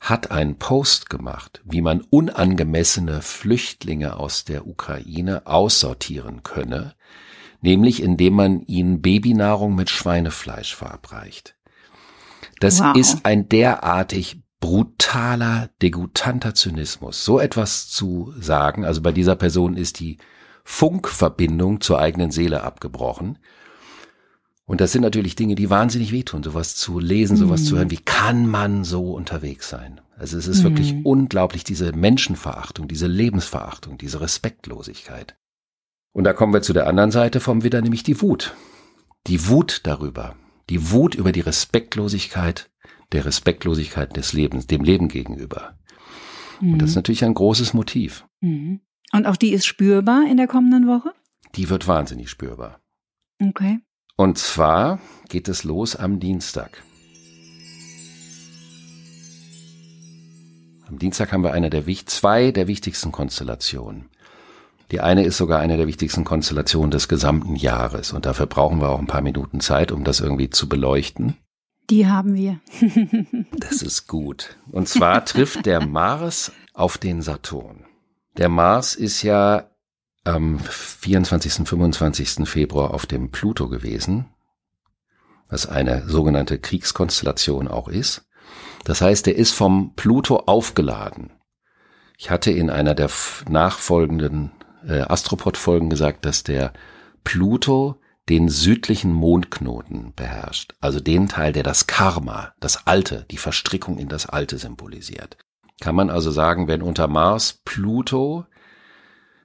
hat 0.00 0.30
einen 0.30 0.56
Post 0.56 1.10
gemacht, 1.10 1.60
wie 1.64 1.82
man 1.82 2.00
unangemessene 2.00 3.20
Flüchtlinge 3.20 4.16
aus 4.16 4.44
der 4.44 4.66
Ukraine 4.66 5.46
aussortieren 5.46 6.42
könne, 6.42 6.94
nämlich 7.60 8.02
indem 8.02 8.34
man 8.34 8.60
ihnen 8.62 9.02
Babynahrung 9.02 9.74
mit 9.74 9.90
Schweinefleisch 9.90 10.74
verabreicht. 10.74 11.54
Das 12.60 12.80
Wow. 12.80 12.96
ist 12.96 13.26
ein 13.26 13.48
derartig 13.48 14.42
brutaler, 14.60 15.70
degutanter 15.82 16.54
Zynismus. 16.54 17.24
So 17.24 17.38
etwas 17.38 17.88
zu 17.88 18.32
sagen, 18.38 18.84
also 18.84 19.02
bei 19.02 19.12
dieser 19.12 19.36
Person 19.36 19.76
ist 19.76 20.00
die 20.00 20.18
Funkverbindung 20.64 21.80
zur 21.80 21.98
eigenen 21.98 22.30
Seele 22.30 22.62
abgebrochen. 22.62 23.38
Und 24.70 24.80
das 24.80 24.92
sind 24.92 25.02
natürlich 25.02 25.34
Dinge, 25.34 25.56
die 25.56 25.68
wahnsinnig 25.68 26.12
wehtun, 26.12 26.44
sowas 26.44 26.76
zu 26.76 27.00
lesen, 27.00 27.36
sowas 27.36 27.64
zu 27.64 27.76
hören. 27.76 27.90
Wie 27.90 27.96
kann 27.96 28.46
man 28.46 28.84
so 28.84 29.14
unterwegs 29.14 29.68
sein? 29.68 30.00
Also 30.16 30.38
es 30.38 30.46
ist 30.46 30.62
wirklich 30.62 30.94
unglaublich, 31.02 31.64
diese 31.64 31.90
Menschenverachtung, 31.90 32.86
diese 32.86 33.08
Lebensverachtung, 33.08 33.98
diese 33.98 34.20
Respektlosigkeit. 34.20 35.36
Und 36.12 36.22
da 36.22 36.34
kommen 36.34 36.52
wir 36.52 36.62
zu 36.62 36.72
der 36.72 36.86
anderen 36.86 37.10
Seite 37.10 37.40
vom 37.40 37.64
Widder, 37.64 37.82
nämlich 37.82 38.04
die 38.04 38.22
Wut. 38.22 38.54
Die 39.26 39.48
Wut 39.48 39.80
darüber. 39.82 40.36
Die 40.68 40.92
Wut 40.92 41.16
über 41.16 41.32
die 41.32 41.40
Respektlosigkeit, 41.40 42.70
der 43.10 43.24
Respektlosigkeit 43.24 44.16
des 44.16 44.34
Lebens, 44.34 44.68
dem 44.68 44.84
Leben 44.84 45.08
gegenüber. 45.08 45.80
Und 46.60 46.78
das 46.78 46.90
ist 46.90 46.96
natürlich 46.96 47.24
ein 47.24 47.34
großes 47.34 47.74
Motiv. 47.74 48.24
Mhm. 48.40 48.82
Und 49.10 49.26
auch 49.26 49.36
die 49.36 49.50
ist 49.50 49.66
spürbar 49.66 50.30
in 50.30 50.36
der 50.36 50.46
kommenden 50.46 50.86
Woche? 50.86 51.12
Die 51.56 51.68
wird 51.70 51.88
wahnsinnig 51.88 52.30
spürbar. 52.30 52.80
Okay. 53.42 53.80
Und 54.20 54.36
zwar 54.36 54.98
geht 55.30 55.48
es 55.48 55.64
los 55.64 55.96
am 55.96 56.20
Dienstag. 56.20 56.82
Am 60.86 60.98
Dienstag 60.98 61.32
haben 61.32 61.42
wir 61.42 61.54
eine 61.54 61.70
der 61.70 61.86
zwei 62.04 62.50
der 62.50 62.66
wichtigsten 62.66 63.12
Konstellationen. 63.12 64.10
Die 64.90 65.00
eine 65.00 65.24
ist 65.24 65.38
sogar 65.38 65.60
eine 65.60 65.78
der 65.78 65.86
wichtigsten 65.86 66.24
Konstellationen 66.24 66.90
des 66.90 67.08
gesamten 67.08 67.56
Jahres. 67.56 68.12
Und 68.12 68.26
dafür 68.26 68.44
brauchen 68.44 68.82
wir 68.82 68.90
auch 68.90 68.98
ein 68.98 69.06
paar 69.06 69.22
Minuten 69.22 69.60
Zeit, 69.60 69.90
um 69.90 70.04
das 70.04 70.20
irgendwie 70.20 70.50
zu 70.50 70.68
beleuchten. 70.68 71.38
Die 71.88 72.06
haben 72.06 72.34
wir. 72.34 72.60
Das 73.58 73.80
ist 73.80 74.06
gut. 74.06 74.58
Und 74.70 74.86
zwar 74.86 75.24
trifft 75.24 75.64
der 75.64 75.86
Mars 75.86 76.52
auf 76.74 76.98
den 76.98 77.22
Saturn. 77.22 77.86
Der 78.36 78.50
Mars 78.50 78.96
ist 78.96 79.22
ja 79.22 79.69
am 80.30 80.58
24. 80.58 81.68
25. 81.68 82.48
Februar 82.48 82.94
auf 82.94 83.06
dem 83.06 83.30
Pluto 83.30 83.68
gewesen, 83.68 84.26
was 85.48 85.66
eine 85.66 86.08
sogenannte 86.08 86.58
Kriegskonstellation 86.58 87.68
auch 87.68 87.88
ist. 87.88 88.26
Das 88.84 89.00
heißt, 89.00 89.26
er 89.28 89.36
ist 89.36 89.52
vom 89.52 89.94
Pluto 89.94 90.36
aufgeladen. 90.46 91.32
Ich 92.16 92.30
hatte 92.30 92.50
in 92.50 92.70
einer 92.70 92.94
der 92.94 93.10
nachfolgenden 93.48 94.52
äh, 94.86 95.00
Astropod-Folgen 95.00 95.90
gesagt, 95.90 96.24
dass 96.24 96.42
der 96.42 96.72
Pluto 97.24 98.00
den 98.28 98.48
südlichen 98.48 99.12
Mondknoten 99.12 100.12
beherrscht, 100.14 100.74
also 100.80 101.00
den 101.00 101.28
Teil, 101.28 101.52
der 101.52 101.62
das 101.62 101.86
Karma, 101.86 102.52
das 102.60 102.86
Alte, 102.86 103.26
die 103.30 103.38
Verstrickung 103.38 103.98
in 103.98 104.08
das 104.08 104.26
Alte 104.26 104.58
symbolisiert. 104.58 105.36
Kann 105.80 105.96
man 105.96 106.10
also 106.10 106.30
sagen, 106.30 106.68
wenn 106.68 106.82
unter 106.82 107.08
Mars 107.08 107.60
Pluto 107.64 108.46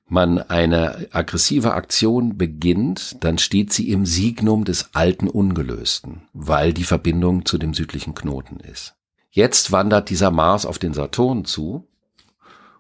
man 0.08 0.38
eine 0.38 1.08
aggressive 1.12 1.74
Aktion 1.74 2.38
beginnt, 2.38 3.24
dann 3.24 3.38
steht 3.38 3.74
sie 3.74 3.90
im 3.90 4.06
Signum 4.06 4.64
des 4.64 4.94
alten 4.94 5.28
Ungelösten, 5.28 6.28
weil 6.34 6.74
die 6.74 6.84
Verbindung 6.84 7.46
zu 7.46 7.58
dem 7.58 7.74
südlichen 7.74 8.14
Knoten 8.14 8.60
ist. 8.60 8.96
Jetzt 9.32 9.72
wandert 9.72 10.10
dieser 10.10 10.32
Mars 10.32 10.66
auf 10.66 10.80
den 10.80 10.94
Saturn 10.94 11.46
zu 11.46 11.88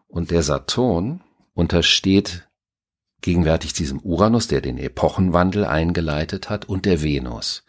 und 0.08 0.32
der 0.32 0.44
Saturn 0.44 1.22
untersteht 1.54 2.48
gegenwärtig 3.22 3.74
diesem 3.74 4.00
Uranus, 4.00 4.48
der 4.48 4.62
den 4.62 4.78
Epochenwandel 4.78 5.66
eingeleitet 5.66 6.50
hat, 6.50 6.70
und 6.70 6.86
der 6.86 7.02
Venus. 7.02 7.66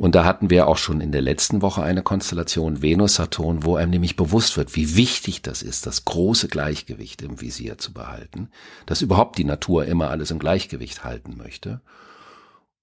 Und 0.00 0.14
da 0.14 0.24
hatten 0.24 0.50
wir 0.50 0.68
auch 0.68 0.76
schon 0.76 1.00
in 1.00 1.12
der 1.12 1.22
letzten 1.22 1.62
Woche 1.62 1.82
eine 1.82 2.02
Konstellation 2.02 2.82
Venus-Saturn, 2.82 3.64
wo 3.64 3.76
einem 3.76 3.90
nämlich 3.90 4.16
bewusst 4.16 4.56
wird, 4.56 4.76
wie 4.76 4.96
wichtig 4.96 5.40
das 5.42 5.62
ist, 5.62 5.86
das 5.86 6.04
große 6.04 6.48
Gleichgewicht 6.48 7.22
im 7.22 7.40
Visier 7.40 7.78
zu 7.78 7.92
behalten, 7.92 8.50
dass 8.84 9.02
überhaupt 9.02 9.38
die 9.38 9.44
Natur 9.44 9.86
immer 9.86 10.10
alles 10.10 10.30
im 10.30 10.38
Gleichgewicht 10.38 11.04
halten 11.04 11.36
möchte. 11.36 11.80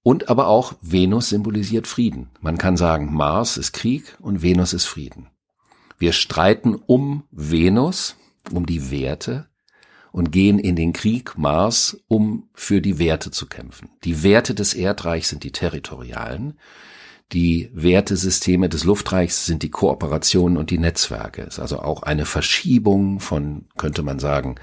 Und 0.01 0.29
aber 0.29 0.47
auch 0.47 0.73
Venus 0.81 1.29
symbolisiert 1.29 1.87
Frieden. 1.87 2.29
Man 2.41 2.57
kann 2.57 2.75
sagen, 2.75 3.13
Mars 3.13 3.57
ist 3.57 3.73
Krieg 3.73 4.17
und 4.19 4.41
Venus 4.41 4.73
ist 4.73 4.85
Frieden. 4.85 5.27
Wir 5.97 6.11
streiten 6.11 6.75
um 6.75 7.23
Venus, 7.31 8.17
um 8.51 8.65
die 8.65 8.91
Werte 8.91 9.47
und 10.13 10.31
gehen 10.31 10.59
in 10.59 10.75
den 10.75 10.93
Krieg 10.93 11.39
Mars, 11.39 11.99
um 12.07 12.47
für 12.53 12.81
die 12.81 12.99
Werte 12.99 13.31
zu 13.31 13.47
kämpfen. 13.47 13.89
Die 14.03 14.21
Werte 14.21 14.53
des 14.53 14.75
Erdreichs 14.75 15.29
sind 15.29 15.43
die 15.43 15.51
territorialen. 15.51 16.59
Die 17.31 17.71
Wertesysteme 17.73 18.69
des 18.69 18.83
Luftreichs 18.83 19.47
sind 19.47 19.63
die 19.63 19.71
Kooperationen 19.71 20.57
und 20.57 20.69
die 20.69 20.77
Netzwerke. 20.77 21.41
Es 21.41 21.55
ist 21.55 21.59
also 21.59 21.79
auch 21.79 22.03
eine 22.03 22.27
Verschiebung 22.27 23.19
von, 23.19 23.65
könnte 23.75 24.03
man 24.03 24.19
sagen, 24.19 24.55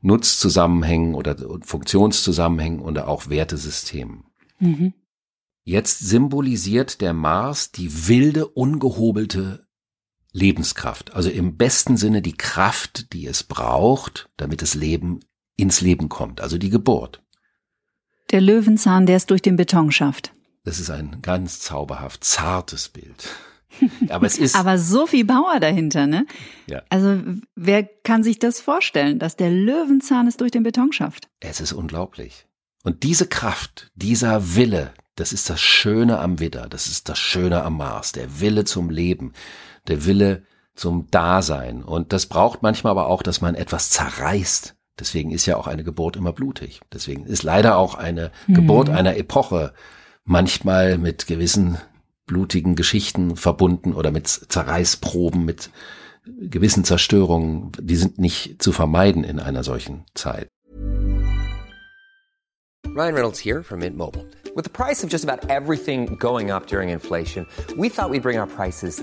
Nutzzusammenhängen 0.00 1.14
oder 1.14 1.36
Funktionszusammenhängen 1.62 2.80
oder 2.80 3.06
auch 3.06 3.28
Wertesystemen. 3.28 4.24
Jetzt 5.62 6.00
symbolisiert 6.00 7.00
der 7.00 7.12
Mars 7.12 7.70
die 7.70 8.08
wilde, 8.08 8.48
ungehobelte 8.48 9.67
Lebenskraft. 10.32 11.14
Also 11.14 11.30
im 11.30 11.56
besten 11.56 11.96
Sinne 11.96 12.22
die 12.22 12.36
Kraft, 12.36 13.12
die 13.12 13.26
es 13.26 13.42
braucht, 13.42 14.28
damit 14.36 14.62
das 14.62 14.74
Leben 14.74 15.20
ins 15.56 15.80
Leben 15.80 16.08
kommt. 16.08 16.40
Also 16.40 16.58
die 16.58 16.70
Geburt. 16.70 17.22
Der 18.30 18.40
Löwenzahn, 18.40 19.06
der 19.06 19.16
es 19.16 19.26
durch 19.26 19.42
den 19.42 19.56
Beton 19.56 19.90
schafft. 19.90 20.32
Das 20.64 20.78
ist 20.78 20.90
ein 20.90 21.22
ganz 21.22 21.60
zauberhaft 21.60 22.24
zartes 22.24 22.88
Bild. 22.90 23.28
Aber 24.08 24.26
es 24.26 24.38
ist, 24.38 24.54
Aber 24.54 24.78
so 24.78 25.06
viel 25.06 25.24
Power 25.24 25.60
dahinter, 25.60 26.06
ne? 26.06 26.26
Ja. 26.66 26.82
Also 26.88 27.22
wer 27.54 27.84
kann 27.84 28.22
sich 28.22 28.38
das 28.38 28.60
vorstellen, 28.60 29.18
dass 29.18 29.36
der 29.36 29.50
Löwenzahn 29.50 30.26
es 30.26 30.36
durch 30.36 30.50
den 30.50 30.62
Beton 30.62 30.92
schafft? 30.92 31.28
es 31.40 31.60
ist 31.60 31.72
unglaublich. 31.72 32.46
Und 32.84 33.02
diese 33.02 33.26
Kraft, 33.26 33.90
dieser 33.94 34.54
Wille, 34.54 34.92
das 35.16 35.32
ist 35.32 35.50
das 35.50 35.60
Schöne 35.60 36.18
am 36.20 36.38
Widder, 36.38 36.68
das 36.68 36.86
ist 36.86 37.08
das 37.08 37.18
Schöne 37.18 37.62
am 37.62 37.76
Mars, 37.76 38.12
der 38.12 38.40
Wille 38.40 38.64
zum 38.64 38.88
Leben, 38.90 39.32
der 39.88 40.04
Wille 40.04 40.42
zum 40.74 41.10
Dasein. 41.10 41.82
Und 41.82 42.12
das 42.12 42.26
braucht 42.26 42.62
manchmal 42.62 42.92
aber 42.92 43.08
auch, 43.08 43.22
dass 43.22 43.40
man 43.40 43.54
etwas 43.54 43.90
zerreißt. 43.90 44.76
Deswegen 44.98 45.30
ist 45.30 45.46
ja 45.46 45.56
auch 45.56 45.66
eine 45.66 45.84
Geburt 45.84 46.16
immer 46.16 46.32
blutig. 46.32 46.80
Deswegen 46.92 47.26
ist 47.26 47.42
leider 47.42 47.76
auch 47.76 47.94
eine 47.94 48.30
Geburt 48.48 48.90
einer 48.90 49.16
Epoche 49.16 49.72
manchmal 50.24 50.98
mit 50.98 51.26
gewissen 51.26 51.78
blutigen 52.26 52.74
Geschichten 52.74 53.36
verbunden 53.36 53.94
oder 53.94 54.10
mit 54.10 54.28
Zerreißproben, 54.28 55.44
mit 55.44 55.70
gewissen 56.24 56.84
Zerstörungen. 56.84 57.72
Die 57.80 57.96
sind 57.96 58.18
nicht 58.18 58.62
zu 58.62 58.72
vermeiden 58.72 59.24
in 59.24 59.40
einer 59.40 59.64
solchen 59.64 60.04
Zeit. 60.14 60.48
Ryan 62.94 63.14
Reynolds 63.14 63.38
here 63.38 63.62
from 63.62 63.80
Mint 63.80 63.96
Mobile. 63.96 64.24
With 64.56 64.64
the 64.64 64.70
price 64.70 65.04
of 65.04 65.10
just 65.10 65.24
about 65.24 65.48
everything 65.48 66.18
going 66.18 66.50
up 66.50 66.66
during 66.66 66.90
inflation, 66.90 67.46
we 67.76 67.88
thought 67.88 68.10
we'd 68.10 68.22
bring 68.22 68.38
our 68.38 68.48
prices 68.48 69.02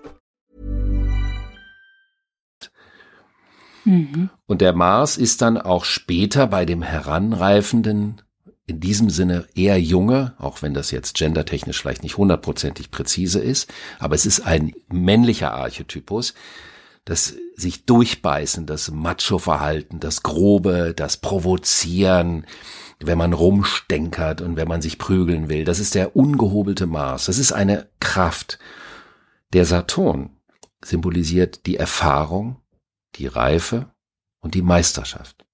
Und 4.45 4.61
der 4.61 4.73
Mars 4.73 5.17
ist 5.17 5.41
dann 5.41 5.57
auch 5.57 5.85
später 5.85 6.47
bei 6.47 6.65
dem 6.65 6.81
heranreifenden, 6.81 8.21
in 8.67 8.79
diesem 8.79 9.09
Sinne 9.09 9.47
eher 9.55 9.79
junge, 9.81 10.33
auch 10.37 10.61
wenn 10.61 10.73
das 10.73 10.91
jetzt 10.91 11.15
gendertechnisch 11.15 11.81
vielleicht 11.81 12.03
nicht 12.03 12.17
hundertprozentig 12.17 12.91
präzise 12.91 13.39
ist, 13.39 13.71
aber 13.99 14.15
es 14.15 14.25
ist 14.25 14.41
ein 14.41 14.73
männlicher 14.89 15.53
Archetypus, 15.53 16.33
das 17.03 17.35
sich 17.55 17.85
durchbeißen, 17.85 18.65
das 18.65 18.91
Macho-Verhalten, 18.91 19.99
das 19.99 20.23
Grobe, 20.23 20.93
das 20.95 21.17
Provozieren, 21.17 22.45
wenn 22.99 23.17
man 23.17 23.33
rumstenkert 23.33 24.41
und 24.41 24.55
wenn 24.55 24.67
man 24.67 24.81
sich 24.81 24.99
prügeln 24.99 25.49
will. 25.49 25.65
Das 25.65 25.79
ist 25.79 25.95
der 25.95 26.15
ungehobelte 26.15 26.85
Mars. 26.85 27.25
Das 27.25 27.39
ist 27.39 27.51
eine 27.51 27.89
Kraft. 27.99 28.59
Der 29.53 29.65
Saturn 29.65 30.29
symbolisiert 30.83 31.65
die 31.65 31.77
Erfahrung, 31.77 32.60
die 33.15 33.27
Reife 33.27 33.93
und 34.39 34.55
die 34.55 34.61
Meisterschaft. 34.61 35.45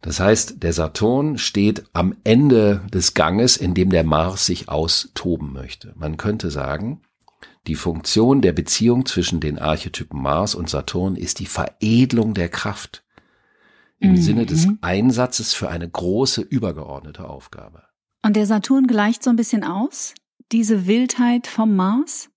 Das 0.00 0.20
heißt, 0.20 0.62
der 0.62 0.74
Saturn 0.74 1.38
steht 1.38 1.84
am 1.94 2.14
Ende 2.24 2.82
des 2.92 3.14
Ganges, 3.14 3.56
in 3.56 3.72
dem 3.72 3.88
der 3.88 4.04
Mars 4.04 4.44
sich 4.44 4.68
austoben 4.68 5.52
möchte. 5.52 5.94
Man 5.96 6.18
könnte 6.18 6.50
sagen, 6.50 7.00
die 7.66 7.74
Funktion 7.74 8.42
der 8.42 8.52
Beziehung 8.52 9.06
zwischen 9.06 9.40
den 9.40 9.58
Archetypen 9.58 10.20
Mars 10.20 10.54
und 10.54 10.68
Saturn 10.68 11.16
ist 11.16 11.38
die 11.38 11.46
Veredelung 11.46 12.34
der 12.34 12.50
Kraft 12.50 13.02
im 13.98 14.12
mhm. 14.12 14.16
Sinne 14.20 14.46
des 14.46 14.68
Einsatzes 14.82 15.54
für 15.54 15.70
eine 15.70 15.88
große 15.88 16.42
übergeordnete 16.42 17.26
Aufgabe. 17.26 17.84
Und 18.22 18.36
der 18.36 18.46
Saturn 18.46 18.86
gleicht 18.86 19.22
so 19.22 19.30
ein 19.30 19.36
bisschen 19.36 19.64
aus, 19.64 20.14
diese 20.52 20.86
Wildheit 20.86 21.46
vom 21.46 21.74
Mars? 21.76 22.28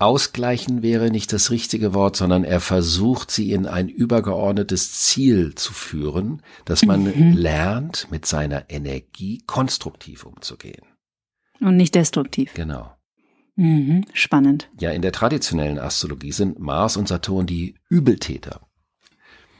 Ausgleichen 0.00 0.82
wäre 0.82 1.10
nicht 1.10 1.32
das 1.32 1.50
richtige 1.50 1.92
Wort, 1.94 2.16
sondern 2.16 2.42
er 2.42 2.60
versucht 2.60 3.30
sie 3.30 3.52
in 3.52 3.66
ein 3.66 3.88
übergeordnetes 3.88 4.94
Ziel 4.94 5.54
zu 5.54 5.72
führen, 5.72 6.42
dass 6.64 6.84
man 6.84 7.04
mhm. 7.04 7.32
lernt, 7.34 8.08
mit 8.10 8.24
seiner 8.26 8.70
Energie 8.70 9.42
konstruktiv 9.46 10.24
umzugehen. 10.24 10.86
Und 11.60 11.76
nicht 11.76 11.94
destruktiv. 11.94 12.54
Genau. 12.54 12.96
Mhm. 13.56 14.06
Spannend. 14.14 14.70
Ja, 14.80 14.90
in 14.90 15.02
der 15.02 15.12
traditionellen 15.12 15.78
Astrologie 15.78 16.32
sind 16.32 16.58
Mars 16.58 16.96
und 16.96 17.06
Saturn 17.06 17.46
die 17.46 17.74
Übeltäter. 17.90 18.66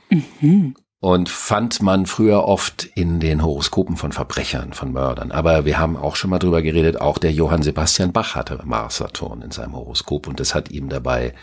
Mhm 0.09 0.75
und 1.01 1.29
fand 1.29 1.81
man 1.81 2.05
früher 2.05 2.45
oft 2.45 2.85
in 2.93 3.19
den 3.19 3.43
Horoskopen 3.43 3.97
von 3.97 4.11
Verbrechern, 4.11 4.71
von 4.73 4.93
Mördern. 4.93 5.31
Aber 5.31 5.65
wir 5.65 5.79
haben 5.79 5.97
auch 5.97 6.15
schon 6.15 6.29
mal 6.29 6.37
drüber 6.37 6.61
geredet, 6.61 7.01
auch 7.01 7.17
der 7.17 7.33
Johann 7.33 7.63
Sebastian 7.63 8.13
Bach 8.13 8.35
hatte 8.35 8.59
Mars 8.63 8.97
Saturn 8.97 9.41
in 9.41 9.49
seinem 9.49 9.75
Horoskop 9.75 10.27
und 10.27 10.39
das 10.39 10.53
hat 10.53 10.69
ihm 10.69 10.89
dabei 10.89 11.33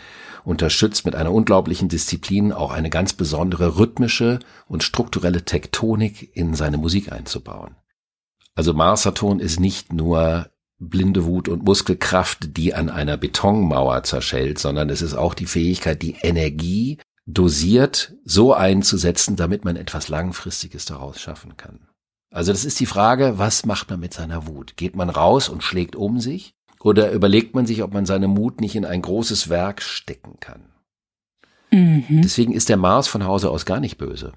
unterstützt, 0.45 1.05
mit 1.05 1.13
einer 1.13 1.33
unglaublichen 1.33 1.89
Disziplin 1.89 2.53
auch 2.53 2.71
eine 2.71 2.89
ganz 2.89 3.11
besondere 3.11 3.77
rhythmische 3.77 4.39
und 4.69 4.81
strukturelle 4.81 5.43
Tektonik 5.43 6.31
in 6.33 6.53
seine 6.53 6.77
Musik 6.77 7.11
einzubauen. 7.11 7.75
Also 8.55 8.73
Mars 8.73 9.03
Saturn 9.03 9.39
ist 9.39 9.59
nicht 9.59 9.91
nur 9.91 10.49
blinde 10.79 11.25
Wut 11.25 11.49
und 11.49 11.65
Muskelkraft, 11.65 12.55
die 12.55 12.73
an 12.73 12.89
einer 12.89 13.17
Betonmauer 13.17 14.03
zerschellt, 14.03 14.57
sondern 14.57 14.89
es 14.89 15.01
ist 15.01 15.15
auch 15.15 15.33
die 15.33 15.47
Fähigkeit, 15.47 16.01
die 16.01 16.15
Energie 16.21 16.97
dosiert 17.33 18.15
so 18.25 18.53
einzusetzen, 18.53 19.35
damit 19.35 19.63
man 19.65 19.75
etwas 19.75 20.09
Langfristiges 20.09 20.85
daraus 20.85 21.19
schaffen 21.19 21.57
kann. 21.57 21.87
Also 22.31 22.51
das 22.51 22.65
ist 22.65 22.79
die 22.79 22.85
Frage, 22.85 23.37
was 23.37 23.65
macht 23.65 23.89
man 23.89 23.99
mit 23.99 24.13
seiner 24.13 24.47
Wut? 24.47 24.77
Geht 24.77 24.95
man 24.95 25.09
raus 25.09 25.49
und 25.49 25.63
schlägt 25.63 25.95
um 25.95 26.19
sich? 26.19 26.53
Oder 26.81 27.11
überlegt 27.11 27.55
man 27.55 27.65
sich, 27.65 27.83
ob 27.83 27.93
man 27.93 28.05
seine 28.05 28.27
Mut 28.27 28.61
nicht 28.61 28.75
in 28.75 28.85
ein 28.85 29.01
großes 29.01 29.49
Werk 29.49 29.81
stecken 29.81 30.39
kann? 30.39 30.69
Mhm. 31.71 32.21
Deswegen 32.23 32.53
ist 32.53 32.69
der 32.69 32.77
Mars 32.77 33.07
von 33.07 33.25
Hause 33.25 33.49
aus 33.49 33.65
gar 33.65 33.79
nicht 33.79 33.97
böse. 33.97 34.33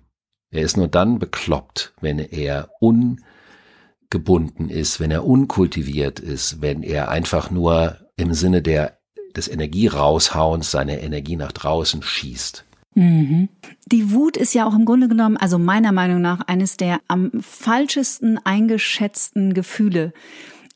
Er 0.51 0.63
ist 0.63 0.77
nur 0.77 0.89
dann 0.89 1.19
bekloppt, 1.19 1.95
wenn 2.01 2.19
er 2.19 2.71
ungebunden 2.81 4.69
ist, 4.69 5.01
wenn 5.01 5.11
er 5.11 5.25
unkultiviert 5.25 6.21
ist, 6.21 6.61
wenn 6.61 6.83
er 6.83 7.09
einfach 7.09 7.51
nur 7.51 7.99
im 8.17 8.35
Sinne 8.35 8.61
der, 8.61 8.99
des 9.35 9.49
Energieraushauens 9.49 10.71
seine 10.71 11.01
Energie 11.01 11.37
nach 11.37 11.53
draußen 11.53 12.03
schießt. 12.03 12.65
Mhm. 12.95 13.49
Die 13.87 14.13
Wut 14.13 14.37
ist 14.37 14.55
ja 14.55 14.67
auch 14.67 14.75
im 14.75 14.85
Grunde 14.85 15.09
genommen, 15.09 15.37
also 15.37 15.59
meiner 15.59 15.93
Meinung 15.93 16.21
nach, 16.21 16.41
eines 16.47 16.77
der 16.77 17.01
am 17.09 17.31
falschesten 17.41 18.39
eingeschätzten 18.45 19.55
Gefühle 19.55 20.13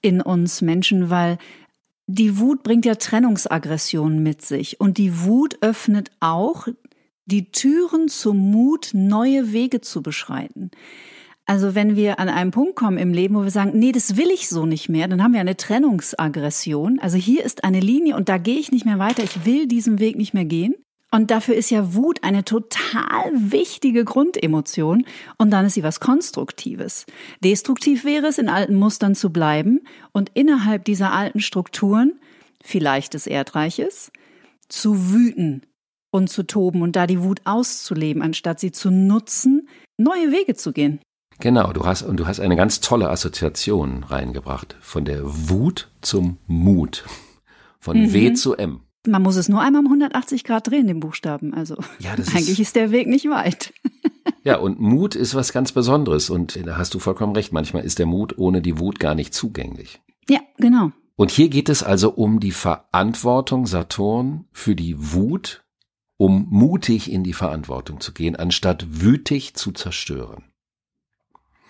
in 0.01 0.21
uns 0.21 0.63
Menschen, 0.63 1.11
weil 1.11 1.39
die 2.07 2.39
Wut 2.39 2.63
bringt 2.63 2.85
ja 2.85 2.95
Trennungsaggression 2.95 4.23
mit 4.23 4.43
sich 4.43 4.81
und 4.81 4.99
die 4.99 5.25
Wut 5.25 5.59
öffnet 5.61 6.11
auch 6.21 6.69
die 7.27 7.51
Türen 7.51 8.09
zum 8.09 8.53
Mut, 8.53 8.91
neue 8.93 9.53
Wege 9.53 9.81
zu 9.81 10.03
beschreiten. 10.03 10.71
Also 11.45 11.75
wenn 11.75 11.97
wir 11.97 12.19
an 12.19 12.29
einen 12.29 12.51
Punkt 12.53 12.77
kommen 12.77 12.99
im 12.99 13.13
Leben, 13.13 13.35
wo 13.35 13.43
wir 13.43 13.51
sagen, 13.51 13.79
nee, 13.79 13.93
das 13.93 14.17
will 14.17 14.31
ich 14.31 14.49
so 14.49 14.67
nicht 14.67 14.89
mehr, 14.89 15.07
dann 15.09 15.23
haben 15.23 15.33
wir 15.33 15.41
eine 15.41 15.57
Trennungsaggression. 15.57 16.99
Also 17.01 17.19
hier 17.19 17.45
ist 17.45 17.65
eine 17.65 17.81
Linie 17.81 18.17
und 18.17 18.29
da 18.29 18.39
gehe 18.39 18.59
ich 18.59 18.73
nicht 18.73 18.85
mehr 18.85 18.99
weiter, 18.99 19.23
ich 19.23 19.45
will 19.45 19.67
diesen 19.67 19.99
Weg 19.99 20.17
nicht 20.17 20.35
mehr 20.35 20.45
gehen. 20.45 20.75
Und 21.11 21.31
dafür 21.31 21.55
ist 21.55 21.71
ja 21.71 21.95
Wut 21.95 22.23
eine 22.23 22.45
total 22.45 23.31
wichtige 23.33 24.05
Grundemotion. 24.05 25.07
Und 25.39 25.51
dann 25.51 25.67
ist 25.67 25.75
sie 25.75 25.83
was 25.83 26.01
Konstruktives. 26.01 27.07
Destruktiv 27.43 28.05
wäre 28.05 28.27
es, 28.27 28.39
in 28.39 28.49
alten 28.49 28.75
Mustern 28.75 29.15
zu 29.15 29.31
bleiben 29.31 29.81
und 30.13 30.31
innerhalb 30.35 30.85
dieser 30.85 31.13
alten 31.13 31.41
Strukturen, 31.41 32.21
vielleicht 32.63 33.15
des 33.15 33.27
Erdreiches, 33.27 34.11
zu 34.69 35.13
wüten 35.13 35.63
und 36.11 36.29
zu 36.29 36.43
toben 36.43 36.83
und 36.83 36.97
da 36.97 37.07
die 37.07 37.23
Wut 37.23 37.41
auszuleben, 37.45 38.23
anstatt 38.23 38.59
sie 38.59 38.73
zu 38.73 38.91
nutzen, 38.91 39.69
neue 39.97 40.33
Wege 40.33 40.55
zu 40.55 40.73
gehen. 40.73 41.01
Genau, 41.39 41.73
du 41.73 41.85
hast, 41.85 42.03
und 42.03 42.17
du 42.19 42.27
hast 42.27 42.41
eine 42.41 42.57
ganz 42.57 42.81
tolle 42.81 43.11
Assoziation 43.11 44.05
reingebracht. 44.05 44.77
Von 44.81 45.05
der 45.05 45.21
Wut 45.23 45.91
zum 46.01 46.39
Mut. 46.47 47.05
Von 47.79 48.01
mhm. 48.01 48.13
W 48.13 48.33
zu 48.33 48.55
M. 48.57 48.81
Man 49.07 49.23
muss 49.23 49.37
es 49.37 49.49
nur 49.49 49.61
einmal 49.61 49.81
um 49.81 49.87
180 49.87 50.45
Grad 50.45 50.69
drehen, 50.69 50.87
den 50.87 51.01
Buchstaben. 51.01 51.55
Also 51.55 51.77
ja, 51.99 52.13
eigentlich 52.35 52.51
ist, 52.51 52.61
ist 52.61 52.77
der 52.77 52.91
Weg 52.91 53.07
nicht 53.09 53.29
weit. 53.29 53.73
Ja, 54.45 54.59
und 54.59 54.81
Mut 54.81 55.15
ist 55.15 55.35
was 55.35 55.53
ganz 55.53 55.73
Besonderes. 55.73 56.31
Und 56.31 56.59
da 56.67 56.77
hast 56.77 56.95
du 56.95 56.99
vollkommen 56.99 57.35
recht. 57.35 57.53
Manchmal 57.53 57.85
ist 57.85 57.99
der 57.99 58.07
Mut 58.07 58.39
ohne 58.39 58.63
die 58.63 58.79
Wut 58.79 59.01
gar 59.01 59.15
nicht 59.15 59.35
zugänglich. 59.35 60.01
Ja, 60.29 60.41
genau. 60.57 60.93
Und 61.17 61.31
hier 61.31 61.49
geht 61.49 61.69
es 61.69 61.83
also 61.83 62.11
um 62.11 62.41
die 62.41 62.53
Verantwortung 62.53 63.67
Saturn 63.67 64.45
für 64.53 64.77
die 64.77 64.95
Wut, 64.99 65.65
um 66.19 66.47
mutig 66.51 67.11
in 67.11 67.25
die 67.25 67.33
Verantwortung 67.33 68.01
zu 68.01 68.13
gehen, 68.13 68.37
anstatt 68.37 68.87
wütig 69.01 69.55
zu 69.55 69.73
zerstören. 69.73 70.45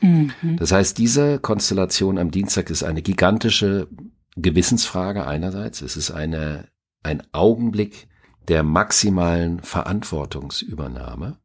Mhm. 0.00 0.32
Das 0.58 0.72
heißt, 0.72 0.98
diese 0.98 1.38
Konstellation 1.38 2.18
am 2.18 2.30
Dienstag 2.30 2.70
ist 2.70 2.82
eine 2.82 3.02
gigantische 3.02 3.88
Gewissensfrage 4.36 5.26
einerseits. 5.26 5.80
Es 5.80 5.96
ist 5.96 6.10
eine 6.10 6.68
ein 7.06 7.22
Augenblick 7.32 8.08
der 8.48 8.62
maximalen 8.62 9.60
Verantwortungsübernahme. 9.62 11.38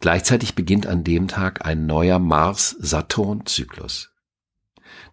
Gleichzeitig 0.00 0.54
beginnt 0.54 0.86
an 0.86 1.04
dem 1.04 1.28
Tag 1.28 1.64
ein 1.64 1.86
neuer 1.86 2.18
Mars-Saturn-Zyklus. 2.18 4.10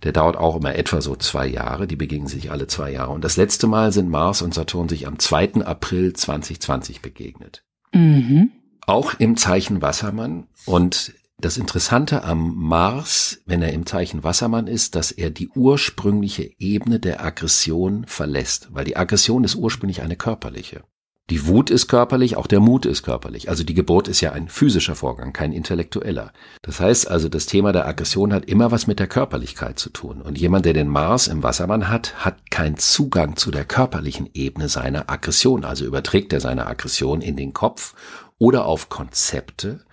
Der 0.03 0.11
dauert 0.11 0.35
auch 0.35 0.55
immer 0.55 0.75
etwa 0.75 1.01
so 1.01 1.15
zwei 1.15 1.45
Jahre, 1.45 1.87
die 1.87 1.95
begegnen 1.95 2.27
sich 2.27 2.51
alle 2.51 2.67
zwei 2.67 2.91
Jahre. 2.91 3.11
Und 3.11 3.23
das 3.23 3.37
letzte 3.37 3.67
Mal 3.67 3.91
sind 3.91 4.09
Mars 4.09 4.41
und 4.41 4.53
Saturn 4.53 4.89
sich 4.89 5.07
am 5.07 5.19
2. 5.19 5.63
April 5.65 6.13
2020 6.13 7.01
begegnet. 7.01 7.63
Mhm. 7.93 8.51
Auch 8.87 9.13
im 9.19 9.37
Zeichen 9.37 9.81
Wassermann. 9.81 10.47
Und 10.65 11.13
das 11.41 11.57
Interessante 11.57 12.23
am 12.23 12.55
Mars, 12.55 13.41
wenn 13.45 13.61
er 13.61 13.73
im 13.73 13.85
Zeichen 13.85 14.23
Wassermann 14.23 14.67
ist, 14.67 14.95
dass 14.95 15.11
er 15.11 15.29
die 15.29 15.49
ursprüngliche 15.49 16.49
Ebene 16.59 16.99
der 16.99 17.23
Aggression 17.23 18.05
verlässt, 18.07 18.69
weil 18.71 18.85
die 18.85 18.97
Aggression 18.97 19.43
ist 19.43 19.55
ursprünglich 19.55 20.01
eine 20.01 20.15
körperliche. 20.15 20.83
Die 21.29 21.47
Wut 21.47 21.69
ist 21.69 21.87
körperlich, 21.87 22.35
auch 22.35 22.47
der 22.47 22.59
Mut 22.59 22.85
ist 22.85 23.03
körperlich. 23.03 23.47
Also 23.47 23.63
die 23.63 23.73
Geburt 23.73 24.09
ist 24.09 24.19
ja 24.19 24.33
ein 24.33 24.49
physischer 24.49 24.95
Vorgang, 24.95 25.31
kein 25.31 25.53
intellektueller. 25.53 26.33
Das 26.61 26.81
heißt 26.81 27.09
also, 27.09 27.29
das 27.29 27.45
Thema 27.45 27.71
der 27.71 27.87
Aggression 27.87 28.33
hat 28.33 28.45
immer 28.45 28.71
was 28.71 28.85
mit 28.85 28.99
der 28.99 29.07
Körperlichkeit 29.07 29.79
zu 29.79 29.91
tun. 29.91 30.21
Und 30.21 30.37
jemand, 30.37 30.65
der 30.65 30.73
den 30.73 30.89
Mars 30.89 31.27
im 31.27 31.41
Wassermann 31.41 31.87
hat, 31.87 32.25
hat 32.25 32.51
keinen 32.51 32.75
Zugang 32.75 33.37
zu 33.37 33.49
der 33.49 33.63
körperlichen 33.63 34.29
Ebene 34.33 34.67
seiner 34.67 35.09
Aggression. 35.09 35.63
Also 35.63 35.85
überträgt 35.85 36.33
er 36.33 36.41
seine 36.41 36.67
Aggression 36.67 37.21
in 37.21 37.37
den 37.37 37.53
Kopf 37.53 37.93
oder 38.37 38.65
auf 38.65 38.89
Konzepte, 38.89 39.85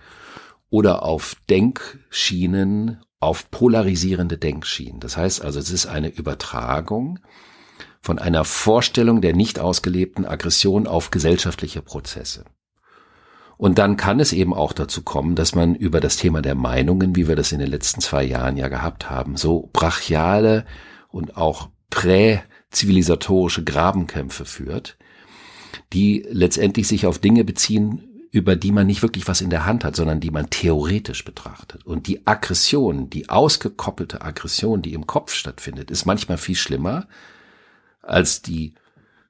oder 0.69 1.03
auf 1.03 1.35
Denkschienen, 1.49 3.01
auf 3.19 3.51
polarisierende 3.51 4.37
Denkschienen. 4.37 4.99
Das 4.99 5.17
heißt 5.17 5.43
also, 5.43 5.59
es 5.59 5.71
ist 5.71 5.87
eine 5.87 6.09
Übertragung 6.09 7.19
von 8.01 8.19
einer 8.19 8.45
Vorstellung 8.45 9.21
der 9.21 9.35
nicht 9.35 9.59
ausgelebten 9.59 10.25
Aggression 10.25 10.87
auf 10.87 11.11
gesellschaftliche 11.11 11.81
Prozesse. 11.81 12.45
Und 13.57 13.77
dann 13.77 13.97
kann 13.97 14.21
es 14.21 14.31
eben 14.31 14.53
auch 14.53 14.71
dazu 14.71 15.01
kommen, 15.01 15.35
dass 15.35 15.53
man 15.53 15.75
über 15.75 15.99
das 15.99 16.15
Thema 16.15 16.41
der 16.41 16.55
Meinungen, 16.55 17.17
wie 17.17 17.27
wir 17.27 17.35
das 17.35 17.51
in 17.51 17.59
den 17.59 17.69
letzten 17.69 17.99
zwei 17.99 18.23
Jahren 18.23 18.55
ja 18.55 18.69
gehabt 18.69 19.09
haben, 19.09 19.35
so 19.35 19.69
brachiale 19.73 20.65
und 21.09 21.35
auch 21.35 21.67
präzivilisatorische 21.89 23.65
Grabenkämpfe 23.65 24.45
führt, 24.45 24.97
die 25.91 26.25
letztendlich 26.29 26.87
sich 26.87 27.05
auf 27.05 27.19
Dinge 27.19 27.43
beziehen, 27.43 28.08
über 28.31 28.55
die 28.55 28.71
man 28.71 28.87
nicht 28.87 29.01
wirklich 29.01 29.27
was 29.27 29.41
in 29.41 29.49
der 29.49 29.65
Hand 29.65 29.83
hat, 29.83 29.95
sondern 29.95 30.19
die 30.19 30.31
man 30.31 30.49
theoretisch 30.49 31.25
betrachtet. 31.25 31.85
Und 31.85 32.07
die 32.07 32.27
Aggression, 32.27 33.09
die 33.09 33.29
ausgekoppelte 33.29 34.21
Aggression, 34.21 34.81
die 34.81 34.93
im 34.93 35.07
Kopf 35.07 35.33
stattfindet, 35.33 35.89
ist 35.89 36.05
manchmal 36.05 36.37
viel 36.37 36.55
schlimmer 36.55 37.07
als 38.01 38.41
die 38.41 38.75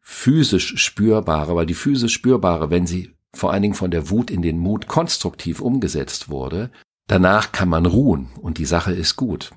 physisch 0.02 0.76
spürbare, 0.78 1.56
weil 1.56 1.66
die 1.66 1.74
physisch 1.74 2.14
spürbare, 2.14 2.70
wenn 2.70 2.88
sie 2.88 3.14
vor 3.34 3.52
allen 3.52 3.62
Dingen 3.62 3.74
von 3.74 3.92
der 3.92 4.10
Wut 4.10 4.32
in 4.32 4.42
den 4.42 4.58
Mut 4.58 4.88
konstruktiv 4.88 5.62
umgesetzt 5.62 6.30
wurde, 6.30 6.72
danach 7.08 7.52
kann 7.52 7.70
man 7.70 7.86
ruhen 7.86 8.30
und 8.42 8.58
die 8.58 8.66
Sache 8.66 8.94
ist 8.94 9.16
gut. 9.16 9.52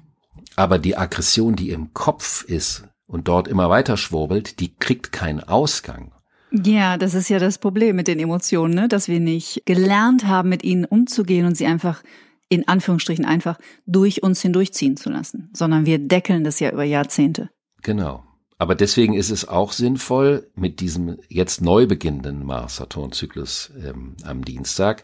Aber 0.57 0.78
die 0.78 0.96
Aggression, 0.96 1.57
die 1.57 1.70
im 1.70 1.94
Kopf 1.94 2.44
ist 2.44 2.85
und 3.07 3.28
dort 3.28 3.48
immer 3.48 3.70
weiter 3.70 3.96
schwurbelt, 3.96 4.61
die 4.61 4.76
kriegt 4.76 5.11
keinen 5.11 5.40
Ausgang. 5.40 6.12
Ja, 6.52 6.98
das 6.98 7.14
ist 7.14 7.30
ja 7.30 7.38
das 7.38 7.58
Problem 7.58 7.96
mit 7.96 8.08
den 8.08 8.18
Emotionen, 8.18 8.74
ne? 8.74 8.88
dass 8.88 9.08
wir 9.08 9.20
nicht 9.20 9.62
gelernt 9.64 10.26
haben, 10.26 10.50
mit 10.50 10.62
ihnen 10.64 10.84
umzugehen 10.84 11.46
und 11.46 11.56
sie 11.56 11.66
einfach 11.66 12.02
in 12.48 12.68
Anführungsstrichen 12.68 13.24
einfach 13.24 13.58
durch 13.86 14.22
uns 14.22 14.42
hindurchziehen 14.42 14.98
zu 14.98 15.08
lassen, 15.08 15.48
sondern 15.54 15.86
wir 15.86 15.98
deckeln 15.98 16.44
das 16.44 16.60
ja 16.60 16.70
über 16.70 16.84
Jahrzehnte. 16.84 17.48
Genau. 17.82 18.22
Aber 18.58 18.74
deswegen 18.74 19.14
ist 19.14 19.30
es 19.30 19.48
auch 19.48 19.72
sinnvoll, 19.72 20.50
mit 20.54 20.80
diesem 20.80 21.16
jetzt 21.28 21.62
neu 21.62 21.86
beginnenden 21.86 22.44
Mars-Saturn-Zyklus 22.44 23.72
ähm, 23.82 24.14
am 24.22 24.44
Dienstag, 24.44 25.02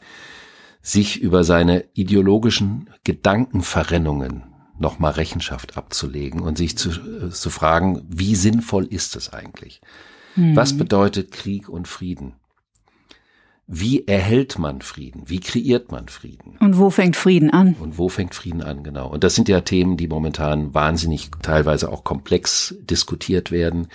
sich 0.83 1.21
über 1.21 1.43
seine 1.43 1.87
ideologischen 1.95 2.91
Gedankenverrennungen 3.03 4.45
nochmal 4.79 5.13
Rechenschaft 5.13 5.77
abzulegen 5.77 6.41
und 6.41 6.59
sich 6.59 6.77
zu, 6.77 6.91
äh, 6.91 7.31
zu 7.31 7.51
fragen, 7.51 8.03
wie 8.09 8.37
sinnvoll 8.37 8.85
ist 8.85 9.17
es 9.17 9.33
eigentlich? 9.33 9.81
Hm. 10.35 10.57
Was 10.57 10.77
bedeutet 10.77 11.33
Krieg 11.33 11.69
und 11.69 11.89
Frieden? 11.89 12.35
Wie 13.71 14.07
erhält 14.07 14.59
man 14.59 14.81
Frieden? 14.81 15.25
Wie 15.27 15.41
kreiert 15.41 15.93
man 15.93 16.09
Frieden? 16.09 16.57
Und 16.59 16.79
wo 16.79 16.89
fängt 16.89 17.17
Frieden 17.17 17.51
an? 17.51 17.77
Und 17.79 17.99
wo 17.99 18.09
fängt 18.09 18.35
Frieden 18.35 18.63
an, 18.63 18.83
genau. 18.83 19.09
Und 19.09 19.25
das 19.25 19.35
sind 19.35 19.47
ja 19.47 19.61
Themen, 19.61 19.99
die 19.99 20.09
momentan 20.09 20.73
wahnsinnig 20.73 21.31
teilweise 21.43 21.93
auch 21.93 22.03
komplex 22.03 22.75
diskutiert 22.81 23.51
werden. 23.51 23.89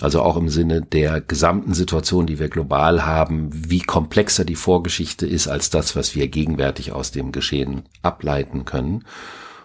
Also 0.00 0.22
auch 0.22 0.36
im 0.36 0.48
Sinne 0.48 0.82
der 0.82 1.20
gesamten 1.20 1.72
Situation, 1.72 2.26
die 2.26 2.40
wir 2.40 2.48
global 2.48 3.06
haben, 3.06 3.50
wie 3.52 3.80
komplexer 3.80 4.44
die 4.44 4.56
Vorgeschichte 4.56 5.24
ist 5.24 5.46
als 5.46 5.70
das, 5.70 5.94
was 5.94 6.16
wir 6.16 6.26
gegenwärtig 6.26 6.90
aus 6.90 7.12
dem 7.12 7.30
Geschehen 7.30 7.82
ableiten 8.02 8.64
können. 8.64 9.04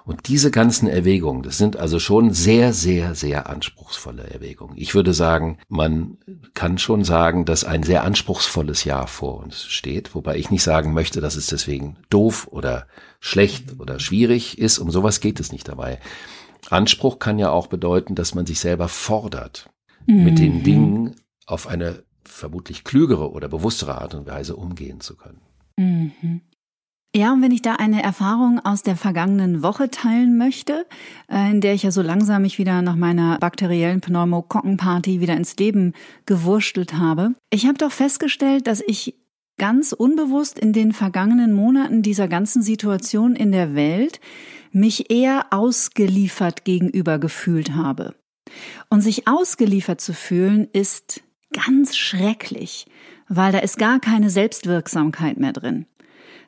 Und 0.06 0.28
diese 0.28 0.52
ganzen 0.52 0.88
Erwägungen, 0.88 1.42
das 1.42 1.58
sind 1.58 1.78
also 1.78 1.98
schon 1.98 2.32
sehr, 2.32 2.74
sehr, 2.74 3.16
sehr 3.16 3.50
anspruchsvolle 3.50 4.24
Erwägungen. 4.24 4.78
Ich 4.78 4.94
würde 4.94 5.14
sagen, 5.14 5.58
man 5.68 6.20
kann 6.54 6.78
schon 6.78 7.04
sagen, 7.04 7.44
dass 7.46 7.64
ein 7.64 7.82
sehr 7.82 8.04
anspruchsvolles 8.04 8.84
Jahr 8.84 9.08
vor 9.08 9.38
uns 9.44 9.66
steht, 9.66 10.14
wobei 10.14 10.38
ich 10.38 10.52
nicht 10.52 10.62
sagen 10.62 10.94
möchte, 10.94 11.22
dass 11.22 11.36
es 11.36 11.48
deswegen 11.48 11.98
doof 12.12 12.48
oder 12.52 12.86
schlecht 13.20 13.80
oder 13.80 14.00
schwierig 14.00 14.60
ist. 14.60 14.78
Um 14.78 14.92
sowas 14.92 15.22
geht 15.22 15.40
es 15.40 15.52
nicht 15.52 15.68
dabei. 15.68 16.00
Anspruch 16.70 17.18
kann 17.18 17.40
ja 17.40 17.50
auch 17.50 17.66
bedeuten, 17.66 18.14
dass 18.14 18.36
man 18.36 18.46
sich 18.46 18.60
selber 18.60 18.88
fordert, 18.88 19.72
mhm. 20.06 20.24
mit 20.24 20.38
den 20.38 20.60
mhm. 20.60 20.64
Dingen 20.64 21.16
auf 21.48 21.68
eine 21.68 22.04
vermutlich 22.24 22.84
klügere 22.84 23.32
oder 23.32 23.48
bewusstere 23.48 24.00
Art 24.00 24.14
und 24.14 24.28
Weise 24.28 24.56
umgehen 24.56 25.00
zu 25.00 25.16
können. 25.16 25.42
Mhm. 25.78 26.42
Ja, 27.16 27.32
und 27.32 27.42
wenn 27.42 27.52
ich 27.52 27.62
da 27.62 27.76
eine 27.76 28.04
Erfahrung 28.04 28.60
aus 28.60 28.84
der 28.84 28.98
vergangenen 28.98 29.64
Woche 29.64 29.90
teilen 29.90 30.38
möchte, 30.38 30.86
äh, 31.32 31.50
in 31.50 31.62
der 31.62 31.74
ich 31.74 31.84
ja 31.84 31.92
so 31.92 32.02
langsam 32.02 32.42
mich 32.42 32.58
wieder 32.58 32.82
nach 32.82 32.98
meiner 32.98 33.40
bakteriellen 33.40 34.02
Pneumokokkenparty 34.02 35.22
wieder 35.22 35.38
ins 35.38 35.56
Leben 35.56 35.94
gewurstelt 36.26 36.96
habe. 36.96 37.34
Ich 37.52 37.68
habe 37.68 37.78
doch 37.78 37.94
festgestellt, 37.94 38.68
dass 38.68 38.84
ich 38.86 39.16
ganz 39.58 39.94
unbewusst 39.94 40.60
in 40.60 40.74
den 40.74 40.92
vergangenen 40.92 41.54
Monaten 41.54 42.02
dieser 42.02 42.28
ganzen 42.28 42.62
Situation 42.62 43.38
in 43.38 43.54
der 43.54 43.76
Welt 43.76 44.20
mich 44.74 45.10
eher 45.10 45.46
ausgeliefert 45.52 46.66
gegenüber 46.66 47.18
gefühlt 47.18 47.76
habe. 47.76 48.14
Und 48.90 49.00
sich 49.00 49.26
ausgeliefert 49.26 50.02
zu 50.02 50.14
fühlen 50.14 50.68
ist 50.74 51.24
ganz 51.54 51.96
schrecklich, 51.96 52.88
weil 53.30 53.54
da 53.54 53.60
ist 53.60 53.78
gar 53.78 54.02
keine 54.02 54.30
Selbstwirksamkeit 54.30 55.40
mehr 55.40 55.54
drin 55.54 55.86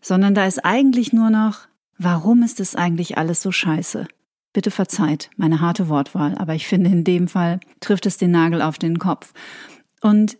sondern 0.07 0.33
da 0.33 0.45
ist 0.45 0.63
eigentlich 0.63 1.11
nur 1.11 1.29
noch, 1.29 1.67
warum 1.97 2.41
ist 2.41 2.59
es 2.59 2.75
eigentlich 2.75 3.17
alles 3.17 3.41
so 3.41 3.51
scheiße? 3.51 4.07
Bitte 4.53 4.71
verzeiht 4.71 5.29
meine 5.35 5.61
harte 5.61 5.89
Wortwahl, 5.89 6.37
aber 6.37 6.55
ich 6.55 6.65
finde, 6.65 6.89
in 6.89 7.03
dem 7.03 7.27
Fall 7.27 7.59
trifft 7.81 8.05
es 8.05 8.17
den 8.17 8.31
Nagel 8.31 8.61
auf 8.61 8.79
den 8.79 8.99
Kopf. 8.99 9.33
Und 10.01 10.37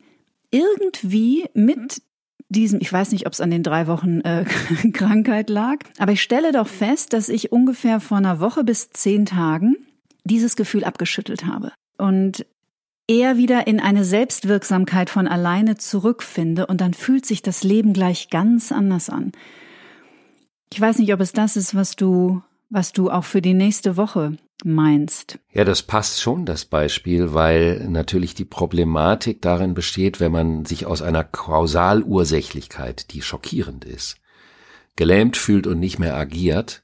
irgendwie 0.50 1.46
mit 1.54 2.02
diesem, 2.50 2.80
ich 2.80 2.92
weiß 2.92 3.12
nicht, 3.12 3.28
ob 3.28 3.34
es 3.34 3.42
an 3.42 3.52
den 3.52 3.64
drei 3.64 3.88
Wochen 3.88 4.22
äh, 4.22 4.46
Krankheit 4.94 5.50
lag, 5.50 5.80
aber 5.98 6.14
ich 6.14 6.24
stelle 6.24 6.54
doch 6.54 6.68
fest, 6.68 7.12
dass 7.12 7.28
ich 7.28 7.52
ungefähr 7.52 8.00
vor 8.00 8.18
einer 8.18 8.40
Woche 8.40 8.64
bis 8.64 8.90
zehn 8.92 9.26
Tagen 9.26 9.76
dieses 10.24 10.56
Gefühl 10.56 10.86
abgeschüttelt 10.86 11.46
habe. 11.46 11.74
Und 11.98 12.46
eher 13.08 13.38
wieder 13.38 13.68
in 13.68 13.80
eine 13.80 14.06
Selbstwirksamkeit 14.06 15.10
von 15.10 15.28
alleine 15.28 15.78
zurückfinde 15.78 16.68
und 16.68 16.82
dann 16.82 16.94
fühlt 16.94 17.26
sich 17.26 17.42
das 17.42 17.64
Leben 17.64 17.94
gleich 17.94 18.30
ganz 18.30 18.72
anders 18.72 19.10
an. 19.10 19.32
Ich 20.72 20.82
weiß 20.82 21.00
nicht, 21.00 21.14
ob 21.14 21.22
es 21.22 21.32
das 21.32 21.56
ist, 21.56 21.76
was 21.76 21.96
du, 21.96 22.42
was 22.70 22.92
du 22.94 23.10
auch 23.10 23.24
für 23.24 23.42
die 23.42 23.54
nächste 23.54 23.98
Woche 23.98 24.38
meinst. 24.64 25.40
Ja, 25.54 25.64
das 25.64 25.84
passt 25.84 26.22
schon, 26.22 26.46
das 26.46 26.66
Beispiel, 26.66 27.34
weil 27.34 27.88
natürlich 27.88 28.34
die 28.34 28.46
Problematik 28.46 29.42
darin 29.42 29.74
besteht, 29.74 30.20
wenn 30.20 30.32
man 30.32 30.66
sich 30.66 30.86
aus 30.86 31.02
einer 31.02 31.24
Kausalursächlichkeit, 31.24 33.14
die 33.14 33.22
schockierend 33.22 33.86
ist, 33.86 34.18
gelähmt 34.96 35.38
fühlt 35.38 35.68
und 35.68 35.80
nicht 35.80 36.00
mehr 36.00 36.16
agiert, 36.16 36.84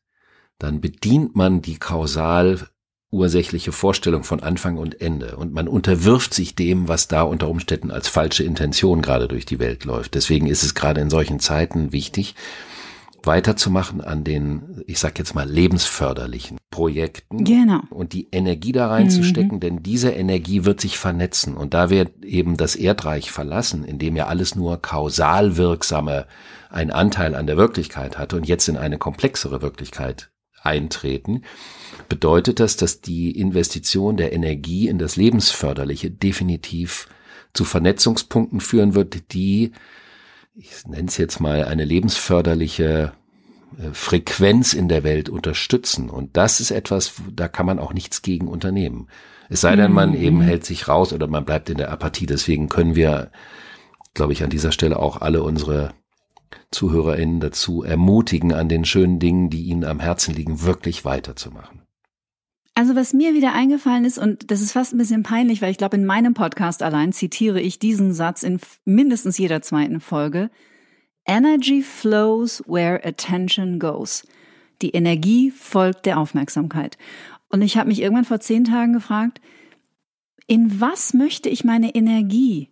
dann 0.60 0.82
bedient 0.82 1.36
man 1.36 1.62
die 1.62 1.78
kausal 1.78 2.68
ursächliche 3.12 3.72
Vorstellung 3.72 4.24
von 4.24 4.42
Anfang 4.42 4.78
und 4.78 5.00
Ende 5.00 5.36
und 5.36 5.54
man 5.54 5.68
unterwirft 5.68 6.34
sich 6.34 6.56
dem, 6.56 6.88
was 6.88 7.08
da 7.08 7.22
unter 7.22 7.48
Umständen 7.48 7.92
als 7.92 8.08
falsche 8.08 8.44
Intention 8.44 9.02
gerade 9.02 9.28
durch 9.28 9.46
die 9.46 9.60
Welt 9.60 9.86
läuft. 9.86 10.16
Deswegen 10.16 10.48
ist 10.48 10.64
es 10.64 10.74
gerade 10.74 11.00
in 11.00 11.12
solchen 11.12 11.40
Zeiten 11.40 11.92
wichtig, 11.92 12.34
weiterzumachen 13.26 14.02
an 14.02 14.24
den, 14.24 14.84
ich 14.88 15.00
sag 15.00 15.18
jetzt 15.18 15.36
mal, 15.36 15.50
lebensförderlichen 15.50 16.58
Projekten 16.70 17.44
genau. 17.44 17.82
und 17.90 18.14
die 18.14 18.28
Energie 18.32 18.72
da 18.72 18.88
reinzustecken, 18.88 19.56
mhm. 19.56 19.60
denn 19.60 19.84
diese 19.84 20.12
Energie 20.12 20.66
wird 20.66 20.82
sich 20.82 20.98
vernetzen 20.98 21.56
und 21.56 21.74
da 21.74 21.90
wird 21.90 22.24
eben 22.26 22.58
das 22.58 22.76
Erdreich 22.76 23.32
verlassen, 23.32 23.86
in 23.86 24.00
dem 24.00 24.16
ja 24.16 24.28
alles 24.28 24.56
nur 24.56 24.82
kausal 24.82 25.58
wirksame 25.58 26.28
ein 26.70 26.92
Anteil 26.92 27.36
an 27.36 27.48
der 27.48 27.58
Wirklichkeit 27.58 28.18
hatte 28.18 28.36
und 28.36 28.48
jetzt 28.48 28.68
in 28.68 28.78
eine 28.78 28.98
komplexere 28.98 29.62
Wirklichkeit 29.62 30.32
eintreten, 30.62 31.44
bedeutet 32.10 32.60
das, 32.60 32.78
dass 32.78 33.02
die 33.02 33.32
Investition 33.32 34.18
der 34.18 34.34
Energie 34.34 34.88
in 34.88 34.98
das 34.98 35.16
Lebensförderliche 35.16 36.10
definitiv 36.10 37.08
zu 37.54 37.66
Vernetzungspunkten 37.66 38.60
führen 38.60 38.96
wird, 38.96 39.34
die, 39.34 39.72
ich 40.56 40.86
nenne 40.86 41.08
es 41.08 41.18
jetzt 41.18 41.40
mal, 41.40 41.66
eine 41.66 41.86
lebensförderliche 41.86 43.14
äh, 43.78 43.92
Frequenz 43.94 44.74
in 44.74 44.88
der 44.88 45.04
Welt 45.04 45.30
unterstützen. 45.30 46.10
Und 46.10 46.38
das 46.38 46.60
ist 46.60 46.72
etwas, 46.72 47.14
da 47.32 47.48
kann 47.48 47.66
man 47.66 47.80
auch 47.80 47.94
nichts 47.94 48.22
gegen 48.22 48.48
unternehmen. 48.48 49.08
Es 49.50 49.62
sei 49.62 49.76
denn, 49.76 49.92
man 49.92 50.12
mhm. 50.12 50.24
eben 50.24 50.42
hält 50.42 50.66
sich 50.66 50.88
raus 50.88 51.14
oder 51.14 51.28
man 51.28 51.46
bleibt 51.46 51.70
in 51.70 51.78
der 51.78 51.92
Apathie. 51.92 52.26
Deswegen 52.26 52.70
können 52.70 52.96
wir, 52.96 53.32
glaube 54.14 54.34
ich, 54.34 54.44
an 54.44 54.50
dieser 54.50 54.72
Stelle 54.72 54.98
auch 54.98 55.22
alle 55.22 55.44
unsere 55.44 55.94
ZuhörerInnen 56.72 57.40
dazu 57.40 57.84
ermutigen, 57.84 58.54
an 58.54 58.70
den 58.70 58.86
schönen 58.86 59.20
Dingen, 59.20 59.50
die 59.50 59.64
ihnen 59.64 59.84
am 59.84 60.00
Herzen 60.00 60.34
liegen, 60.34 60.62
wirklich 60.64 61.06
weiterzumachen. 61.06 61.83
Also 62.76 62.96
was 62.96 63.14
mir 63.14 63.36
wieder 63.36 63.54
eingefallen 63.54 64.04
ist, 64.04 64.18
und 64.18 64.50
das 64.50 64.62
ist 64.62 64.72
fast 64.72 64.94
ein 64.94 64.98
bisschen 64.98 65.22
peinlich, 65.22 65.62
weil 65.62 65.70
ich 65.70 65.78
glaube, 65.78 65.98
in 65.98 66.06
meinem 66.06 66.34
Podcast 66.34 66.82
allein 66.82 67.14
zitiere 67.14 67.62
ich 67.62 67.78
diesen 67.78 68.14
Satz 68.14 68.42
in 68.42 68.60
mindestens 68.84 69.38
jeder 69.38 69.62
zweiten 69.62 70.00
Folge. 70.00 70.50
Energy 71.26 71.84
flows 71.84 72.64
where 72.66 73.06
attention 73.06 73.80
goes. 73.80 74.28
Die 74.82 74.90
Energie 74.90 75.52
folgt 75.52 76.08
der 76.08 76.18
Aufmerksamkeit. 76.18 76.98
Und 77.50 77.62
ich 77.62 77.78
habe 77.78 77.90
mich 77.90 78.02
irgendwann 78.02 78.26
vor 78.26 78.40
zehn 78.40 78.64
Tagen 78.64 78.94
gefragt, 78.94 79.40
in 80.48 80.82
was 80.82 81.14
möchte 81.14 81.50
ich 81.50 81.64
meine 81.64 81.94
Energie 81.94 82.70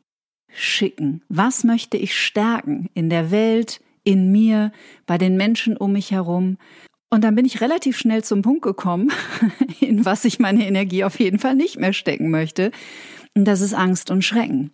schicken? 0.51 1.21
Was 1.29 1.63
möchte 1.63 1.97
ich 1.97 2.17
stärken 2.17 2.89
in 2.95 3.09
der 3.09 3.31
Welt, 3.31 3.81
in 4.03 4.31
mir, 4.31 4.71
bei 5.05 5.17
den 5.17 5.37
Menschen 5.37 5.77
um 5.77 5.93
mich 5.93 6.11
herum? 6.11 6.57
Und 7.13 7.23
dann 7.25 7.35
bin 7.35 7.45
ich 7.45 7.59
relativ 7.59 7.97
schnell 7.97 8.23
zum 8.23 8.41
Punkt 8.41 8.61
gekommen, 8.61 9.11
in 9.81 10.05
was 10.05 10.23
ich 10.25 10.39
meine 10.39 10.65
Energie 10.65 11.03
auf 11.03 11.19
jeden 11.19 11.39
Fall 11.39 11.55
nicht 11.55 11.77
mehr 11.77 11.93
stecken 11.93 12.31
möchte. 12.31 12.71
Und 13.35 13.45
das 13.45 13.61
ist 13.61 13.73
Angst 13.73 14.09
und 14.09 14.23
Schrecken. 14.23 14.71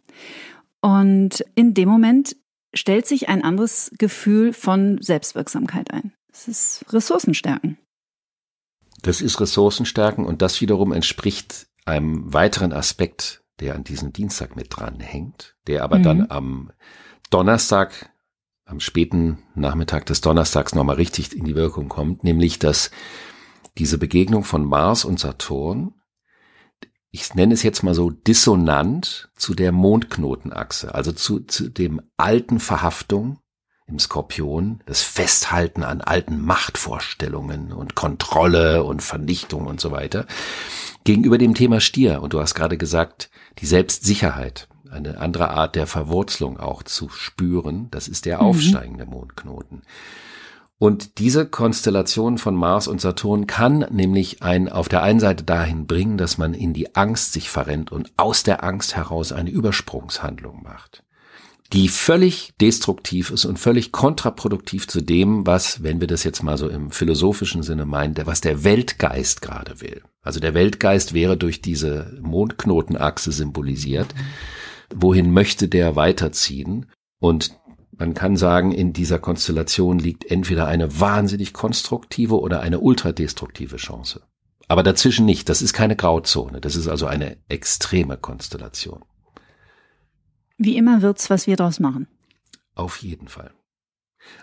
Und 0.82 1.44
in 1.56 1.74
dem 1.74 1.90
Moment 1.90 2.36
stellt 2.76 3.08
sich 3.08 3.28
ein 3.28 3.44
anderes 3.44 3.92
Gefühl 3.98 4.54
von 4.54 5.02
Selbstwirksamkeit 5.02 5.92
ein. 5.92 6.14
Es 6.32 6.48
ist 6.48 6.86
Ressourcenstärken. 6.94 7.80
Das 9.02 9.22
ist 9.22 9.40
Ressourcenstärken 9.40 10.26
und 10.26 10.42
das 10.42 10.62
wiederum 10.62 10.92
entspricht 10.92 11.68
einem 11.86 12.32
weiteren 12.34 12.74
Aspekt, 12.74 13.42
der 13.60 13.76
an 13.76 13.84
diesem 13.84 14.14
Dienstag 14.14 14.56
mit 14.56 14.68
dran 14.70 15.00
hängt, 15.00 15.56
der 15.66 15.84
aber 15.84 15.98
mhm. 16.00 16.04
dann 16.04 16.26
am 16.30 16.72
Donnerstag 17.32 18.12
am 18.68 18.80
späten 18.80 19.40
Nachmittag 19.56 20.06
des 20.06 20.22
Donnerstags 20.22 20.76
nochmal 20.76 20.98
richtig 20.98 21.36
in 21.36 21.46
die 21.46 21.56
Wirkung 21.56 21.88
kommt, 21.88 22.24
nämlich 22.24 22.60
dass 22.60 22.92
diese 23.78 23.98
Begegnung 23.98 24.44
von 24.44 24.66
Mars 24.66 25.06
und 25.06 25.20
Saturn, 25.20 25.94
ich 27.12 27.34
nenne 27.34 27.54
es 27.54 27.64
jetzt 27.64 27.84
mal 27.84 27.94
so 27.94 28.10
dissonant 28.10 29.30
zu 29.36 29.54
der 29.54 29.72
Mondknotenachse, 29.72 30.94
also 30.94 31.14
zu, 31.14 31.40
zu 31.40 31.70
dem 31.70 32.02
alten 32.18 32.60
Verhaftung 32.60 33.40
im 33.88 34.00
Skorpion, 34.00 34.84
das 34.86 35.02
Festhalten 35.02 35.84
an 35.84 36.02
alten 36.02 36.42
Machtvorstellungen 36.42 37.72
und 37.72 37.96
Kontrolle 37.96 38.84
und 38.84 39.02
Vernichtung 39.02 39.66
und 39.66 39.80
so 39.80 39.92
weiter, 39.92 40.26
gegenüber 41.06 41.38
dem 41.38 41.56
Thema 41.56 41.80
Stier. 41.80 42.22
Und 42.22 42.34
du 42.34 42.42
hast 42.42 42.54
gerade 42.54 42.78
gesagt, 42.78 43.30
die 43.60 43.66
Selbstsicherheit 43.66 44.68
eine 44.92 45.20
andere 45.20 45.50
Art 45.50 45.76
der 45.76 45.88
Verwurzelung 45.88 46.60
auch 46.60 46.84
zu 46.84 47.10
spüren. 47.10 47.88
Das 47.92 48.08
ist 48.08 48.26
der 48.26 48.38
mhm. 48.38 48.48
aufsteigende 48.48 49.06
Mondknoten. 49.06 49.82
Und 50.80 51.18
diese 51.18 51.48
Konstellation 51.48 52.38
von 52.38 52.56
Mars 52.56 52.88
und 52.88 53.02
Saturn 53.02 53.48
kann 53.48 53.86
nämlich 53.90 54.44
ein 54.44 54.70
auf 54.70 54.88
der 54.88 55.02
einen 55.02 55.20
Seite 55.20 55.44
dahin 55.44 55.88
bringen, 55.88 56.18
dass 56.18 56.38
man 56.38 56.54
in 56.54 56.74
die 56.74 56.96
Angst 56.96 57.34
sich 57.34 57.50
verrennt 57.50 57.92
und 57.92 58.12
aus 58.16 58.44
der 58.44 58.64
Angst 58.64 58.96
heraus 58.96 59.32
eine 59.32 59.50
Übersprungshandlung 59.50 60.62
macht, 60.62 61.04
die 61.74 61.88
völlig 61.88 62.54
destruktiv 62.62 63.32
ist 63.32 63.46
und 63.46 63.58
völlig 63.58 63.92
kontraproduktiv 63.92 64.88
zu 64.88 65.02
dem, 65.02 65.48
was, 65.48 65.82
wenn 65.82 66.00
wir 66.00 66.08
das 66.08 66.24
jetzt 66.24 66.44
mal 66.44 66.60
so 66.60 66.70
im 66.70 66.92
philosophischen 66.92 67.64
Sinne 67.64 67.88
meinen, 67.88 68.16
was 68.26 68.42
der 68.42 68.64
Weltgeist 68.64 69.42
gerade 69.42 69.82
will. 69.82 70.04
Also 70.22 70.40
der 70.40 70.54
Weltgeist 70.54 71.16
wäre 71.16 71.38
durch 71.38 71.60
diese 71.60 72.20
Mondknotenachse 72.22 73.32
symbolisiert. 73.32 74.14
Wohin 74.94 75.32
möchte 75.32 75.68
der 75.68 75.96
weiterziehen? 75.96 76.88
Und 77.20 77.58
man 77.92 78.14
kann 78.14 78.38
sagen, 78.38 78.72
in 78.72 78.94
dieser 78.94 79.20
Konstellation 79.20 80.00
liegt 80.00 80.30
entweder 80.30 80.68
eine 80.68 81.00
wahnsinnig 81.00 81.54
konstruktive 81.54 82.40
oder 82.40 82.62
eine 82.62 82.80
ultradestruktive 82.80 83.78
Chance. 83.78 84.22
Aber 84.68 84.84
dazwischen 84.84 85.26
nicht. 85.26 85.50
Das 85.50 85.62
ist 85.62 85.74
keine 85.74 85.96
Grauzone. 85.96 86.62
Das 86.62 86.76
ist 86.76 86.88
also 86.88 87.08
eine 87.08 87.38
extreme 87.48 88.18
Konstellation. 88.18 89.04
Wie 90.58 90.78
immer 90.78 91.02
wird's, 91.02 91.30
was 91.30 91.48
wir 91.48 91.56
daraus 91.56 91.80
machen. 91.80 92.08
Auf 92.76 92.98
jeden 92.98 93.28
Fall. 93.28 93.52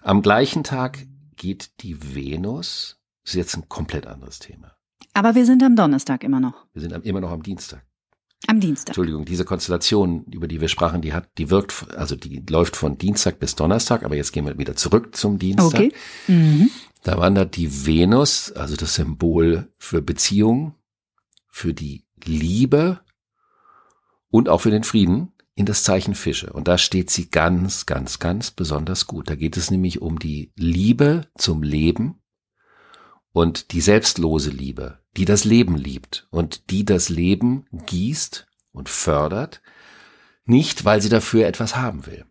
Am 0.02 0.22
gleichen 0.22 0.64
Tag 0.64 1.07
geht 1.37 1.83
die 1.83 2.14
Venus. 2.14 2.98
Das 3.22 3.33
ist 3.33 3.38
jetzt 3.38 3.57
ein 3.57 3.68
komplett 3.68 4.07
anderes 4.07 4.38
Thema. 4.38 4.72
Aber 5.12 5.35
wir 5.35 5.46
sind 5.46 5.62
am 5.62 5.76
Donnerstag 5.76 6.24
immer 6.24 6.40
noch. 6.40 6.66
Wir 6.72 6.83
sind 6.83 6.92
immer 7.04 7.20
noch 7.20 7.30
am 7.30 7.42
Dienstag. 7.42 7.85
Am 8.55 8.61
Dienstag. 8.61 8.90
Entschuldigung, 8.90 9.25
diese 9.25 9.45
Konstellation, 9.45 10.27
über 10.31 10.47
die 10.47 10.61
wir 10.61 10.69
sprachen, 10.69 11.03
die 11.03 11.12
hat, 11.12 11.29
die 11.38 11.51
wirkt, 11.51 11.93
also 11.97 12.14
die 12.14 12.40
läuft 12.49 12.77
von 12.77 12.99
Dienstag 12.99 13.40
bis 13.40 13.57
Donnerstag, 13.57 14.05
aber 14.05 14.14
jetzt 14.14 14.33
gehen 14.33 14.47
wir 14.47 14.57
wieder 14.59 14.77
zurück 14.77 15.17
zum 15.17 15.40
Dienstag. 15.40 15.81
Okay. 15.81 15.93
Mhm. 16.29 16.71
Da 17.03 17.19
wandert 17.19 17.57
die 17.57 17.85
Venus, 17.85 18.53
also 18.53 18.77
das 18.77 18.95
Symbol 18.95 19.73
für 19.77 20.03
Beziehung, 20.03 20.77
für 21.49 21.75
die 21.75 22.05
Liebe 22.25 23.01
und 24.31 24.49
auch 24.49 24.61
für 24.61 24.71
den 24.71 24.85
Frieden, 24.85 25.33
in 25.57 25.67
das 25.67 25.83
Zeichen 25.83 26.14
Fische. 26.14 26.53
Und 26.53 26.69
da 26.69 26.79
steht 26.79 27.11
sie 27.11 27.31
ganz, 27.31 27.87
ganz, 27.87 28.21
ganz 28.21 28.53
besonders 28.53 29.09
gut. 29.09 29.29
Da 29.29 29.35
geht 29.35 29.57
es 29.57 29.73
nämlich 29.73 30.01
um 30.01 30.21
die 30.21 30.53
Liebe 30.55 31.27
zum 31.37 31.64
Leben 31.64 32.23
und 33.33 33.73
die 33.73 33.81
selbstlose 33.81 34.51
Liebe, 34.51 35.01
die 35.16 35.24
das 35.24 35.44
Leben 35.44 35.77
liebt 35.77 36.27
und 36.31 36.70
die 36.70 36.85
das 36.85 37.09
Leben 37.09 37.66
gießt 37.72 38.46
und 38.72 38.88
fördert, 38.88 39.62
nicht 40.44 40.85
weil 40.85 41.00
sie 41.00 41.09
dafür 41.09 41.46
etwas 41.46 41.77
haben 41.77 42.07
will. 42.07 42.24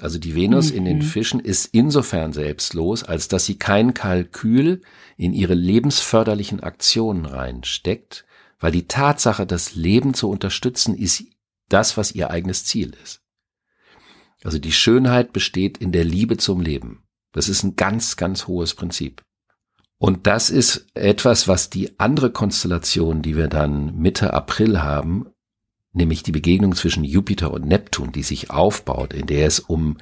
Also 0.00 0.18
die 0.18 0.34
Venus 0.34 0.70
mhm. 0.70 0.76
in 0.76 0.84
den 0.84 0.98
mhm. 0.98 1.02
Fischen 1.02 1.40
ist 1.40 1.66
insofern 1.72 2.32
selbstlos, 2.32 3.02
als 3.02 3.28
dass 3.28 3.46
sie 3.46 3.58
kein 3.58 3.94
Kalkül 3.94 4.82
in 5.16 5.32
ihre 5.32 5.54
lebensförderlichen 5.54 6.60
Aktionen 6.60 7.24
reinsteckt, 7.24 8.26
weil 8.58 8.72
die 8.72 8.88
Tatsache, 8.88 9.46
das 9.46 9.74
Leben 9.74 10.14
zu 10.14 10.28
unterstützen, 10.28 10.94
ist 10.94 11.24
das, 11.68 11.96
was 11.96 12.12
ihr 12.12 12.30
eigenes 12.30 12.64
Ziel 12.64 12.94
ist. 13.02 13.22
Also 14.42 14.58
die 14.58 14.72
Schönheit 14.72 15.32
besteht 15.32 15.78
in 15.78 15.92
der 15.92 16.04
Liebe 16.04 16.36
zum 16.36 16.60
Leben. 16.60 17.04
Das 17.32 17.48
ist 17.48 17.62
ein 17.64 17.76
ganz, 17.76 18.16
ganz 18.16 18.46
hohes 18.46 18.74
Prinzip. 18.74 19.22
Und 19.98 20.26
das 20.26 20.50
ist 20.50 20.86
etwas, 20.94 21.48
was 21.48 21.70
die 21.70 21.98
andere 21.98 22.30
Konstellation, 22.30 23.22
die 23.22 23.36
wir 23.36 23.48
dann 23.48 23.96
Mitte 23.96 24.34
April 24.34 24.82
haben, 24.82 25.26
nämlich 25.92 26.22
die 26.22 26.32
Begegnung 26.32 26.74
zwischen 26.74 27.04
Jupiter 27.04 27.50
und 27.52 27.66
Neptun, 27.66 28.12
die 28.12 28.22
sich 28.22 28.50
aufbaut, 28.50 29.14
in 29.14 29.26
der 29.26 29.46
es 29.46 29.58
um 29.58 29.96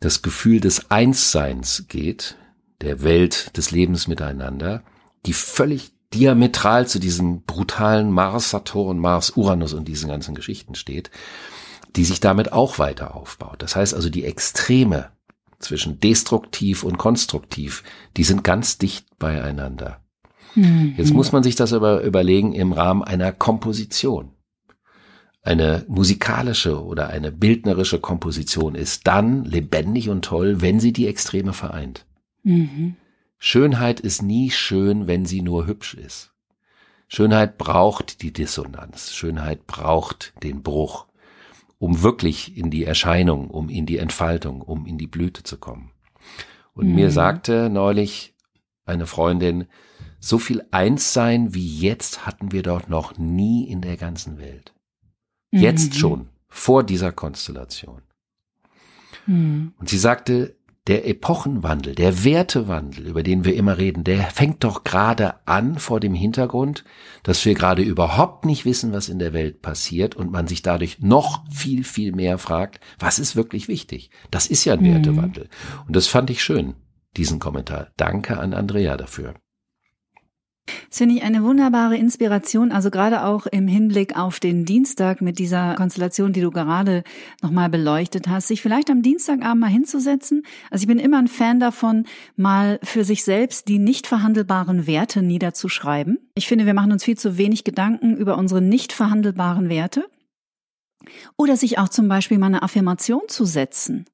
das 0.00 0.20
Gefühl 0.20 0.60
des 0.60 0.90
Einsseins 0.90 1.86
geht, 1.88 2.36
der 2.82 3.02
Welt, 3.02 3.56
des 3.56 3.70
Lebens 3.70 4.08
miteinander, 4.08 4.82
die 5.24 5.32
völlig 5.32 5.92
diametral 6.12 6.86
zu 6.86 6.98
diesem 6.98 7.42
brutalen 7.42 8.10
Mars, 8.10 8.50
Saturn, 8.50 8.98
Mars, 8.98 9.30
Uranus 9.36 9.72
und 9.72 9.86
diesen 9.86 10.10
ganzen 10.10 10.34
Geschichten 10.34 10.74
steht, 10.74 11.10
die 11.96 12.04
sich 12.04 12.20
damit 12.20 12.52
auch 12.52 12.78
weiter 12.78 13.14
aufbaut. 13.14 13.62
Das 13.62 13.76
heißt 13.76 13.94
also, 13.94 14.10
die 14.10 14.24
Extreme 14.24 15.10
zwischen 15.62 16.00
destruktiv 16.00 16.84
und 16.84 16.98
konstruktiv, 16.98 17.82
die 18.16 18.24
sind 18.24 18.44
ganz 18.44 18.78
dicht 18.78 19.06
beieinander. 19.18 20.00
Mhm. 20.54 20.94
Jetzt 20.96 21.14
muss 21.14 21.32
man 21.32 21.42
sich 21.42 21.54
das 21.54 21.72
aber 21.72 22.02
überlegen 22.02 22.52
im 22.52 22.72
Rahmen 22.72 23.02
einer 23.02 23.32
Komposition. 23.32 24.30
Eine 25.42 25.84
musikalische 25.88 26.84
oder 26.84 27.08
eine 27.08 27.32
bildnerische 27.32 27.98
Komposition 27.98 28.74
ist 28.74 29.06
dann 29.06 29.44
lebendig 29.44 30.08
und 30.08 30.24
toll, 30.24 30.60
wenn 30.60 30.78
sie 30.78 30.92
die 30.92 31.08
Extreme 31.08 31.52
vereint. 31.52 32.06
Mhm. 32.44 32.96
Schönheit 33.38 33.98
ist 33.98 34.22
nie 34.22 34.52
schön, 34.52 35.08
wenn 35.08 35.26
sie 35.26 35.42
nur 35.42 35.66
hübsch 35.66 35.94
ist. 35.94 36.32
Schönheit 37.08 37.58
braucht 37.58 38.22
die 38.22 38.32
Dissonanz. 38.32 39.12
Schönheit 39.12 39.66
braucht 39.66 40.32
den 40.42 40.62
Bruch 40.62 41.06
um 41.82 42.04
wirklich 42.04 42.56
in 42.56 42.70
die 42.70 42.84
Erscheinung, 42.84 43.50
um 43.50 43.68
in 43.68 43.86
die 43.86 43.98
Entfaltung, 43.98 44.62
um 44.62 44.86
in 44.86 44.98
die 44.98 45.08
Blüte 45.08 45.42
zu 45.42 45.58
kommen. 45.58 45.90
Und 46.74 46.86
mhm. 46.86 46.94
mir 46.94 47.10
sagte 47.10 47.68
neulich 47.70 48.36
eine 48.84 49.04
Freundin, 49.06 49.66
so 50.20 50.38
viel 50.38 50.64
Einssein 50.70 51.54
wie 51.54 51.80
jetzt 51.80 52.24
hatten 52.24 52.52
wir 52.52 52.62
dort 52.62 52.88
noch 52.88 53.18
nie 53.18 53.68
in 53.68 53.80
der 53.80 53.96
ganzen 53.96 54.38
Welt. 54.38 54.72
Jetzt 55.50 55.94
mhm. 55.94 55.98
schon, 55.98 56.28
vor 56.46 56.84
dieser 56.84 57.10
Konstellation. 57.10 58.02
Mhm. 59.26 59.72
Und 59.76 59.88
sie 59.88 59.98
sagte, 59.98 60.54
der 60.88 61.06
Epochenwandel, 61.06 61.94
der 61.94 62.24
Wertewandel, 62.24 63.06
über 63.06 63.22
den 63.22 63.44
wir 63.44 63.54
immer 63.54 63.78
reden, 63.78 64.02
der 64.02 64.24
fängt 64.24 64.64
doch 64.64 64.82
gerade 64.82 65.46
an 65.46 65.78
vor 65.78 66.00
dem 66.00 66.14
Hintergrund, 66.14 66.84
dass 67.22 67.44
wir 67.44 67.54
gerade 67.54 67.82
überhaupt 67.82 68.44
nicht 68.44 68.64
wissen, 68.64 68.92
was 68.92 69.08
in 69.08 69.20
der 69.20 69.32
Welt 69.32 69.62
passiert 69.62 70.16
und 70.16 70.32
man 70.32 70.48
sich 70.48 70.62
dadurch 70.62 70.98
noch 70.98 71.44
viel, 71.50 71.84
viel 71.84 72.12
mehr 72.12 72.36
fragt, 72.38 72.80
was 72.98 73.20
ist 73.20 73.36
wirklich 73.36 73.68
wichtig? 73.68 74.10
Das 74.32 74.48
ist 74.48 74.64
ja 74.64 74.72
ein 74.74 74.80
mhm. 74.80 74.94
Wertewandel. 74.94 75.48
Und 75.86 75.94
das 75.94 76.08
fand 76.08 76.30
ich 76.30 76.42
schön, 76.42 76.74
diesen 77.16 77.38
Kommentar. 77.38 77.92
Danke 77.96 78.38
an 78.38 78.52
Andrea 78.52 78.96
dafür. 78.96 79.34
Das 80.88 80.98
finde 80.98 81.16
ich 81.16 81.22
eine 81.22 81.42
wunderbare 81.42 81.96
Inspiration, 81.96 82.70
also 82.70 82.90
gerade 82.90 83.24
auch 83.24 83.46
im 83.46 83.66
Hinblick 83.66 84.16
auf 84.16 84.38
den 84.38 84.64
Dienstag 84.64 85.20
mit 85.20 85.38
dieser 85.38 85.74
Konstellation, 85.74 86.32
die 86.32 86.40
du 86.40 86.50
gerade 86.50 87.02
nochmal 87.42 87.68
beleuchtet 87.68 88.28
hast, 88.28 88.48
sich 88.48 88.62
vielleicht 88.62 88.88
am 88.88 89.02
Dienstagabend 89.02 89.60
mal 89.60 89.70
hinzusetzen. 89.70 90.44
Also 90.70 90.82
ich 90.82 90.88
bin 90.88 91.00
immer 91.00 91.18
ein 91.18 91.28
Fan 91.28 91.58
davon, 91.58 92.06
mal 92.36 92.78
für 92.84 93.04
sich 93.04 93.24
selbst 93.24 93.66
die 93.68 93.78
nicht 93.78 94.06
verhandelbaren 94.06 94.86
Werte 94.86 95.22
niederzuschreiben. 95.22 96.18
Ich 96.36 96.46
finde, 96.46 96.66
wir 96.66 96.74
machen 96.74 96.92
uns 96.92 97.04
viel 97.04 97.18
zu 97.18 97.38
wenig 97.38 97.64
Gedanken 97.64 98.16
über 98.16 98.38
unsere 98.38 98.62
nicht 98.62 98.92
verhandelbaren 98.92 99.68
Werte. 99.68 100.06
Oder 101.36 101.56
sich 101.56 101.78
auch 101.78 101.88
zum 101.88 102.06
Beispiel 102.06 102.38
mal 102.38 102.46
eine 102.46 102.62
Affirmation 102.62 103.22
zu 103.26 103.44
setzen 103.44 104.04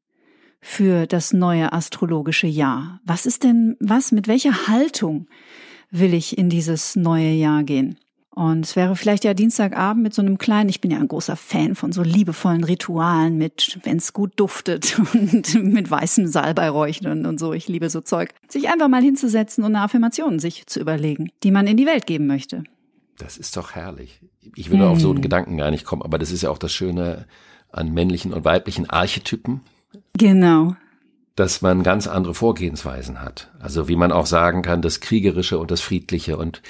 für 0.60 1.06
das 1.06 1.32
neue 1.32 1.72
astrologische 1.72 2.46
Jahr. 2.46 3.00
Was 3.04 3.26
ist 3.26 3.44
denn, 3.44 3.76
was, 3.80 4.12
mit 4.12 4.26
welcher 4.28 4.66
Haltung 4.66 5.28
will 5.90 6.14
ich 6.14 6.36
in 6.36 6.50
dieses 6.50 6.96
neue 6.96 7.30
Jahr 7.30 7.62
gehen. 7.62 7.98
Und 8.30 8.64
es 8.64 8.76
wäre 8.76 8.94
vielleicht 8.94 9.24
ja 9.24 9.34
Dienstagabend 9.34 10.02
mit 10.02 10.14
so 10.14 10.22
einem 10.22 10.38
kleinen, 10.38 10.68
ich 10.68 10.80
bin 10.80 10.92
ja 10.92 10.98
ein 10.98 11.08
großer 11.08 11.34
Fan 11.34 11.74
von 11.74 11.90
so 11.90 12.02
liebevollen 12.02 12.62
Ritualen 12.62 13.36
mit, 13.36 13.80
wenn 13.82 13.96
es 13.96 14.12
gut 14.12 14.34
duftet 14.36 14.96
und 15.12 15.54
mit 15.64 15.90
weißem 15.90 16.28
Salbeiräuchern 16.28 17.26
und 17.26 17.40
so, 17.40 17.52
ich 17.52 17.66
liebe 17.66 17.90
so 17.90 18.00
Zeug, 18.00 18.32
sich 18.46 18.68
einfach 18.68 18.86
mal 18.86 19.02
hinzusetzen 19.02 19.64
und 19.64 19.74
eine 19.74 19.84
Affirmation 19.84 20.38
sich 20.38 20.68
zu 20.68 20.78
überlegen, 20.78 21.30
die 21.42 21.50
man 21.50 21.66
in 21.66 21.76
die 21.76 21.86
Welt 21.86 22.06
geben 22.06 22.28
möchte. 22.28 22.62
Das 23.18 23.38
ist 23.38 23.56
doch 23.56 23.72
herrlich. 23.72 24.20
Ich 24.54 24.70
würde 24.70 24.84
hm. 24.84 24.92
auf 24.92 25.00
so 25.00 25.10
einen 25.10 25.20
Gedanken 25.20 25.56
gar 25.56 25.72
nicht 25.72 25.84
kommen, 25.84 26.02
aber 26.02 26.18
das 26.18 26.30
ist 26.30 26.42
ja 26.42 26.50
auch 26.50 26.58
das 26.58 26.72
Schöne 26.72 27.26
an 27.70 27.92
männlichen 27.92 28.32
und 28.32 28.44
weiblichen 28.44 28.88
Archetypen. 28.88 29.62
Genau 30.16 30.76
dass 31.38 31.62
man 31.62 31.84
ganz 31.84 32.08
andere 32.08 32.34
Vorgehensweisen 32.34 33.20
hat. 33.20 33.52
Also 33.60 33.86
wie 33.86 33.94
man 33.94 34.10
auch 34.10 34.26
sagen 34.26 34.62
kann, 34.62 34.82
das 34.82 34.98
Kriegerische 34.98 35.58
und 35.58 35.70
das 35.70 35.80
Friedliche. 35.80 36.36
Und 36.36 36.62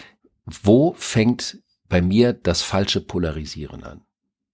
wo 0.45 0.95
fängt 0.99 1.59
bei 1.89 2.03
mir 2.03 2.35
das 2.35 2.61
falsche 2.61 3.01
Polarisieren 3.01 3.83
an? 3.83 4.03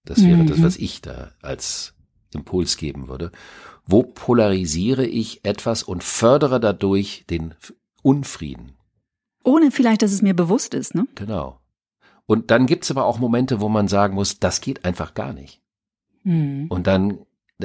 Das 0.04 0.22
wäre 0.22 0.36
mhm. 0.36 0.46
das, 0.46 0.62
was 0.62 0.76
ich 0.76 1.00
da 1.00 1.32
als 1.42 1.94
Impuls 2.32 2.76
geben 2.76 3.08
würde. 3.08 3.32
Wo 3.86 4.04
polarisiere 4.04 5.04
ich 5.04 5.44
etwas 5.44 5.82
und 5.82 6.04
fördere 6.04 6.60
dadurch 6.60 7.24
den 7.28 7.54
Unfrieden? 8.02 8.74
Ohne 9.42 9.72
vielleicht, 9.72 10.02
dass 10.02 10.12
es 10.12 10.22
mir 10.22 10.34
bewusst 10.34 10.74
ist, 10.74 10.94
ne? 10.94 11.08
Genau. 11.16 11.58
Und 12.26 12.50
dann 12.52 12.66
gibt's 12.66 12.90
aber 12.90 13.04
auch 13.04 13.18
Momente, 13.18 13.60
wo 13.60 13.68
man 13.68 13.88
sagen 13.88 14.14
muss, 14.14 14.38
das 14.38 14.60
geht 14.60 14.84
einfach 14.84 15.14
gar 15.14 15.32
nicht. 15.32 15.60
Mhm. 16.22 16.66
Und 16.68 16.86
dann 16.86 17.18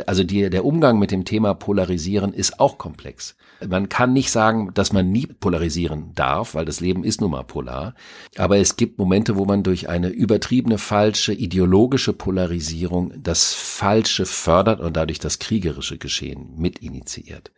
also 0.07 0.23
die, 0.23 0.49
der 0.49 0.65
Umgang 0.65 0.99
mit 0.99 1.11
dem 1.11 1.25
Thema 1.25 1.53
Polarisieren 1.53 2.33
ist 2.33 2.59
auch 2.59 2.77
komplex. 2.77 3.35
Man 3.67 3.89
kann 3.89 4.13
nicht 4.13 4.31
sagen, 4.31 4.71
dass 4.73 4.93
man 4.93 5.11
nie 5.11 5.27
polarisieren 5.27 6.13
darf, 6.15 6.55
weil 6.55 6.65
das 6.65 6.79
Leben 6.79 7.03
ist 7.03 7.19
nun 7.19 7.31
mal 7.31 7.43
polar. 7.43 7.93
Aber 8.37 8.57
es 8.57 8.77
gibt 8.77 8.97
Momente, 8.97 9.35
wo 9.35 9.45
man 9.45 9.63
durch 9.63 9.89
eine 9.89 10.09
übertriebene 10.09 10.77
falsche 10.77 11.33
ideologische 11.33 12.13
Polarisierung 12.13 13.13
das 13.21 13.53
Falsche 13.53 14.25
fördert 14.25 14.79
und 14.79 14.95
dadurch 14.95 15.19
das 15.19 15.39
kriegerische 15.39 15.97
Geschehen 15.97 16.53
mitinitiiert. 16.57 17.51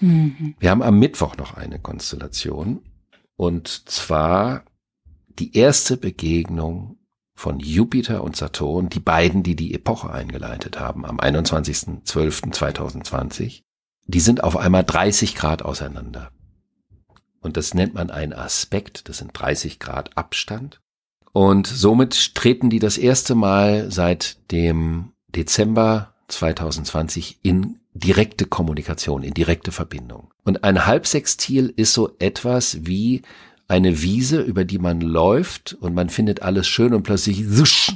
Mhm. 0.00 0.54
Wir 0.58 0.70
haben 0.70 0.82
am 0.82 0.98
Mittwoch 0.98 1.36
noch 1.36 1.54
eine 1.54 1.78
Konstellation 1.78 2.82
und 3.36 3.68
zwar 3.68 4.64
die 5.38 5.56
erste 5.56 5.96
Begegnung 5.96 6.98
von 7.34 7.58
Jupiter 7.58 8.22
und 8.22 8.36
Saturn, 8.36 8.88
die 8.88 9.00
beiden, 9.00 9.42
die 9.42 9.56
die 9.56 9.74
Epoche 9.74 10.10
eingeleitet 10.10 10.78
haben, 10.78 11.04
am 11.04 11.18
21.12.2020, 11.18 13.62
die 14.06 14.20
sind 14.20 14.44
auf 14.44 14.56
einmal 14.56 14.84
30 14.84 15.34
Grad 15.34 15.62
auseinander. 15.62 16.30
Und 17.40 17.56
das 17.56 17.74
nennt 17.74 17.94
man 17.94 18.10
einen 18.10 18.32
Aspekt, 18.32 19.08
das 19.08 19.18
sind 19.18 19.32
30 19.34 19.78
Grad 19.78 20.16
Abstand. 20.16 20.80
Und 21.32 21.66
somit 21.66 22.34
treten 22.34 22.70
die 22.70 22.78
das 22.78 22.96
erste 22.96 23.34
Mal 23.34 23.90
seit 23.90 24.50
dem 24.52 25.12
Dezember 25.28 26.14
2020 26.28 27.40
in 27.42 27.80
direkte 27.92 28.46
Kommunikation, 28.46 29.22
in 29.22 29.34
direkte 29.34 29.72
Verbindung. 29.72 30.32
Und 30.44 30.64
ein 30.64 30.86
Halbsextil 30.86 31.72
ist 31.76 31.92
so 31.92 32.16
etwas 32.18 32.86
wie 32.86 33.22
eine 33.74 34.02
Wiese, 34.02 34.40
über 34.40 34.64
die 34.64 34.78
man 34.78 35.00
läuft 35.00 35.76
und 35.80 35.94
man 35.94 36.08
findet 36.08 36.42
alles 36.42 36.68
schön 36.68 36.94
und 36.94 37.02
plötzlich 37.02 37.44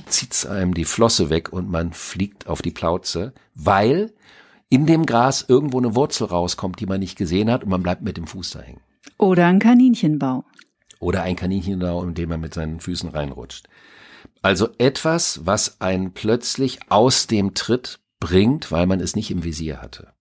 zieht 0.09 0.47
einem 0.47 0.75
die 0.75 0.85
Flosse 0.85 1.31
weg 1.31 1.53
und 1.53 1.71
man 1.71 1.93
fliegt 1.93 2.49
auf 2.49 2.63
die 2.63 2.73
Plauze, 2.73 3.33
weil 3.55 4.13
in 4.71 4.87
dem 4.87 5.07
Gras 5.07 5.45
irgendwo 5.47 5.79
eine 5.79 5.95
Wurzel 5.95 6.27
rauskommt, 6.27 6.81
die 6.81 6.87
man 6.87 6.99
nicht 6.99 7.17
gesehen 7.17 7.49
hat 7.49 7.63
und 7.63 7.71
man 7.71 7.85
bleibt 7.85 8.03
mit 8.03 8.17
dem 8.17 8.27
Fuß 8.27 8.51
da 8.51 8.61
hängen. 8.61 8.81
Oder 9.19 9.47
ein 9.47 9.61
Kaninchenbau. 9.61 10.45
Oder 10.99 11.23
ein 11.23 11.37
Kaninchenbau, 11.37 12.03
in 12.03 12.15
dem 12.15 12.29
man 12.29 12.41
mit 12.41 12.55
seinen 12.55 12.81
Füßen 12.81 13.11
reinrutscht. 13.11 13.69
Also 14.43 14.71
etwas, 14.79 15.47
was 15.47 15.81
einen 15.81 16.13
plötzlich 16.13 16.81
aus 16.89 17.29
dem 17.29 17.55
Tritt 17.55 18.01
bringt, 18.19 18.73
weil 18.73 18.87
man 18.87 18.99
es 18.99 19.15
nicht 19.15 19.31
im 19.31 19.45
Visier 19.45 19.81
hatte. 19.81 20.13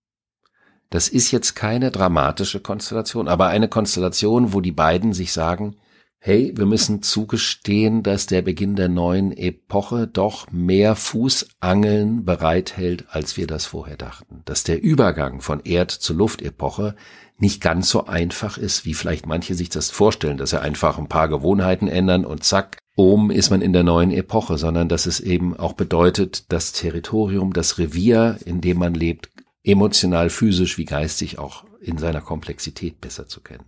Das 0.89 1.09
ist 1.09 1.31
jetzt 1.31 1.55
keine 1.55 1.91
dramatische 1.91 2.59
Konstellation, 2.59 3.27
aber 3.27 3.47
eine 3.47 3.67
Konstellation, 3.67 4.53
wo 4.53 4.61
die 4.61 4.71
beiden 4.71 5.13
sich 5.13 5.33
sagen, 5.33 5.75
hey, 6.19 6.53
wir 6.55 6.65
müssen 6.65 7.03
zugestehen, 7.03 8.03
dass 8.03 8.25
der 8.25 8.41
Beginn 8.41 8.75
der 8.75 8.89
neuen 8.89 9.31
Epoche 9.31 10.07
doch 10.07 10.49
mehr 10.51 10.95
Fußangeln 10.95 12.25
bereithält, 12.25 13.05
als 13.09 13.37
wir 13.37 13.47
das 13.47 13.65
vorher 13.65 13.97
dachten. 13.97 14.41
Dass 14.45 14.63
der 14.63 14.81
Übergang 14.81 15.41
von 15.41 15.61
Erd- 15.61 15.91
zu 15.91 16.13
Luftepoche 16.13 16.95
nicht 17.37 17.61
ganz 17.61 17.89
so 17.89 18.05
einfach 18.05 18.57
ist, 18.57 18.85
wie 18.85 18.95
vielleicht 18.95 19.27
manche 19.27 19.53
sich 19.53 19.69
das 19.69 19.91
vorstellen, 19.91 20.37
dass 20.37 20.53
er 20.53 20.61
einfach 20.61 20.97
ein 20.97 21.07
paar 21.07 21.29
Gewohnheiten 21.29 21.87
ändern 21.87 22.25
und 22.25 22.43
zack, 22.43 22.77
oben 22.95 23.29
ist 23.29 23.51
man 23.51 23.61
in 23.61 23.73
der 23.73 23.83
neuen 23.83 24.11
Epoche, 24.11 24.57
sondern 24.57 24.89
dass 24.89 25.05
es 25.05 25.19
eben 25.19 25.55
auch 25.55 25.73
bedeutet, 25.73 26.51
das 26.51 26.71
Territorium, 26.71 27.53
das 27.53 27.77
Revier, 27.77 28.39
in 28.43 28.59
dem 28.59 28.79
man 28.79 28.95
lebt, 28.95 29.29
emotional, 29.67 30.29
physisch 30.29 30.77
wie 30.77 30.85
geistig 30.85 31.37
auch 31.37 31.65
in 31.81 31.97
seiner 31.97 32.21
Komplexität 32.21 33.01
besser 33.01 33.27
zu 33.27 33.41
kennen. 33.41 33.65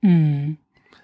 Mhm. 0.00 0.58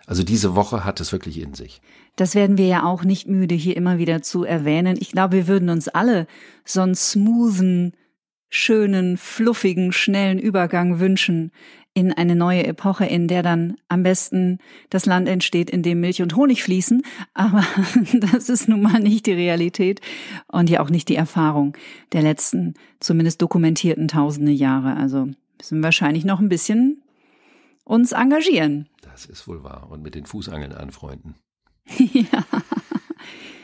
Also 0.07 0.23
diese 0.23 0.55
Woche 0.57 0.85
hat 0.85 1.01
es 1.01 1.13
wirklich 1.13 1.39
in 1.41 1.55
sich. 1.55 1.81
Das 2.17 2.35
werden 2.35 2.59
wir 2.59 2.67
ja 2.67 2.85
auch 2.85 3.05
nicht 3.05 3.29
müde, 3.29 3.55
hier 3.55 3.77
immer 3.77 3.99
wieder 3.99 4.23
zu 4.23 4.45
erwähnen. 4.45 4.97
Ich 5.01 5.13
glaube, 5.13 5.37
wir 5.37 5.47
würden 5.47 5.69
uns 5.69 5.89
alle 5.89 6.27
so 6.65 6.81
einen 6.81 6.95
smoothen, 6.95 7.95
schönen, 8.49 9.17
fluffigen, 9.17 9.93
schnellen 9.93 10.39
Übergang 10.39 10.99
wünschen 10.99 11.53
in 11.93 12.13
eine 12.13 12.37
neue 12.37 12.65
Epoche, 12.67 13.05
in 13.05 13.27
der 13.27 13.43
dann 13.43 13.77
am 13.89 14.03
besten 14.03 14.59
das 14.91 15.07
Land 15.07 15.29
entsteht, 15.29 15.71
in 15.71 15.83
dem 15.83 16.01
Milch 16.01 16.23
und 16.23 16.37
Honig 16.37 16.63
fließen. 16.63 17.03
Aber 17.35 17.65
das 18.33 18.49
ist 18.49 18.69
nun 18.69 18.83
mal 18.83 19.01
nicht 19.01 19.27
die 19.27 19.33
Realität 19.33 20.01
und 20.47 20.71
ja 20.71 20.81
auch 20.81 20.91
nicht 20.91 21.09
die 21.09 21.17
Erfahrung 21.17 21.77
der 22.13 22.23
letzten, 22.23 22.75
zumindest 23.01 23.43
dokumentierten 23.43 24.09
tausende 24.09 24.53
Jahre. 24.53 24.97
Also 24.97 25.29
müssen 25.59 25.79
wir 25.79 25.85
wahrscheinlich 25.85 26.25
noch 26.25 26.41
ein 26.41 26.49
bisschen 26.49 27.03
uns 27.85 28.13
engagieren. 28.13 28.89
Das 29.03 29.27
ist 29.27 29.49
wohl 29.49 29.65
wahr. 29.65 29.89
Und 29.91 30.03
mit 30.03 30.15
den 30.15 30.27
Fußangeln 30.27 30.73
anfreunden. 30.73 31.35
ja. 31.99 32.45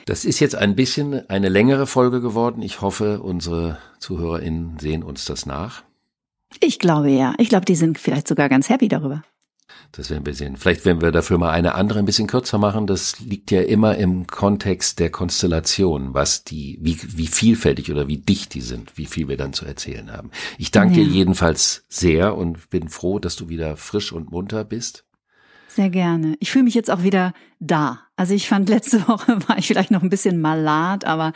Das 0.05 0.25
ist 0.25 0.41
jetzt 0.41 0.55
ein 0.55 0.77
bisschen 0.77 1.29
eine 1.31 1.49
längere 1.49 1.87
Folge 1.87 2.21
geworden. 2.21 2.63
Ich 2.63 2.81
hoffe, 2.81 3.23
unsere 3.23 3.79
ZuhörerInnen 3.99 4.79
sehen 4.79 5.03
uns 5.03 5.25
das 5.25 5.47
nach. 5.47 5.86
Ich 6.61 6.79
glaube 6.79 7.11
ja. 7.11 7.35
Ich 7.39 7.49
glaube, 7.49 7.65
die 7.65 7.77
sind 7.77 7.99
vielleicht 7.99 8.29
sogar 8.29 8.49
ganz 8.49 8.69
happy 8.69 8.89
darüber. 8.89 9.23
Das 9.93 10.11
werden 10.11 10.27
wir 10.27 10.35
sehen. 10.35 10.57
Vielleicht 10.57 10.85
werden 10.85 11.01
wir 11.01 11.13
dafür 11.13 11.39
mal 11.39 11.51
eine 11.51 11.75
andere 11.75 12.01
ein 12.01 12.05
bisschen 12.05 12.27
kürzer 12.27 12.59
machen. 12.59 12.87
Das 12.87 13.21
liegt 13.21 13.51
ja 13.51 13.63
immer 13.63 13.97
im 13.97 14.27
Kontext 14.27 14.99
der 14.99 15.11
Konstellation, 15.11 16.13
was 16.13 16.45
die, 16.45 16.79
wie, 16.83 16.99
wie 17.17 17.27
vielfältig 17.27 17.91
oder 17.91 18.09
wie 18.09 18.19
dicht 18.19 18.55
die 18.55 18.61
sind, 18.61 18.97
wie 18.97 19.07
viel 19.07 19.29
wir 19.29 19.37
dann 19.37 19.53
zu 19.53 19.65
erzählen 19.65 20.13
haben. 20.13 20.31
Ich 20.59 20.71
danke 20.71 21.01
ja. 21.01 21.05
dir 21.05 21.11
jedenfalls 21.11 21.85
sehr 21.89 22.37
und 22.37 22.69
bin 22.71 22.89
froh, 22.89 23.19
dass 23.19 23.37
du 23.37 23.49
wieder 23.49 23.77
frisch 23.77 24.13
und 24.13 24.31
munter 24.31 24.65
bist. 24.65 25.05
Sehr 25.69 25.91
gerne. 25.91 26.37
Ich 26.41 26.51
fühle 26.51 26.65
mich 26.65 26.75
jetzt 26.75 26.91
auch 26.91 27.03
wieder 27.03 27.33
da. 27.61 28.01
Also 28.17 28.35
ich 28.35 28.49
fand 28.49 28.69
letzte 28.69 29.07
Woche 29.09 29.39
war 29.49 29.59
ich 29.59 29.67
vielleicht 29.67 29.91
noch 29.91 30.03
ein 30.03 30.11
bisschen 30.11 30.41
malat, 30.41 31.05
aber 31.05 31.33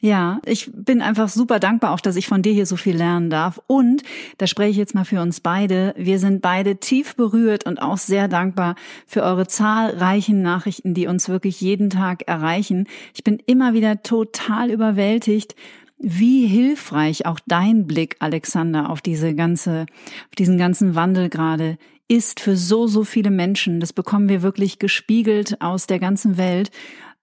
ja, 0.00 0.40
ich 0.44 0.70
bin 0.72 1.02
einfach 1.02 1.28
super 1.28 1.58
dankbar 1.58 1.92
auch, 1.92 2.00
dass 2.00 2.16
ich 2.16 2.28
von 2.28 2.42
dir 2.42 2.52
hier 2.52 2.66
so 2.66 2.76
viel 2.76 2.96
lernen 2.96 3.30
darf. 3.30 3.60
Und 3.66 4.02
da 4.38 4.46
spreche 4.46 4.70
ich 4.70 4.76
jetzt 4.76 4.94
mal 4.94 5.04
für 5.04 5.20
uns 5.20 5.40
beide. 5.40 5.92
Wir 5.96 6.20
sind 6.20 6.40
beide 6.40 6.76
tief 6.76 7.16
berührt 7.16 7.66
und 7.66 7.82
auch 7.82 7.96
sehr 7.96 8.28
dankbar 8.28 8.76
für 9.06 9.22
eure 9.22 9.48
zahlreichen 9.48 10.40
Nachrichten, 10.40 10.94
die 10.94 11.08
uns 11.08 11.28
wirklich 11.28 11.60
jeden 11.60 11.90
Tag 11.90 12.28
erreichen. 12.28 12.86
Ich 13.12 13.24
bin 13.24 13.42
immer 13.46 13.72
wieder 13.72 14.02
total 14.02 14.70
überwältigt, 14.70 15.56
wie 15.98 16.46
hilfreich 16.46 17.26
auch 17.26 17.40
dein 17.46 17.88
Blick, 17.88 18.16
Alexander, 18.20 18.90
auf 18.90 19.00
diese 19.00 19.34
ganze, 19.34 19.86
auf 20.28 20.36
diesen 20.38 20.58
ganzen 20.58 20.94
Wandel 20.94 21.28
gerade 21.28 21.76
ist 22.06 22.40
für 22.40 22.56
so, 22.56 22.86
so 22.86 23.02
viele 23.04 23.30
Menschen. 23.30 23.80
Das 23.80 23.92
bekommen 23.92 24.28
wir 24.28 24.42
wirklich 24.42 24.78
gespiegelt 24.78 25.60
aus 25.60 25.86
der 25.86 25.98
ganzen 25.98 26.38
Welt. 26.38 26.70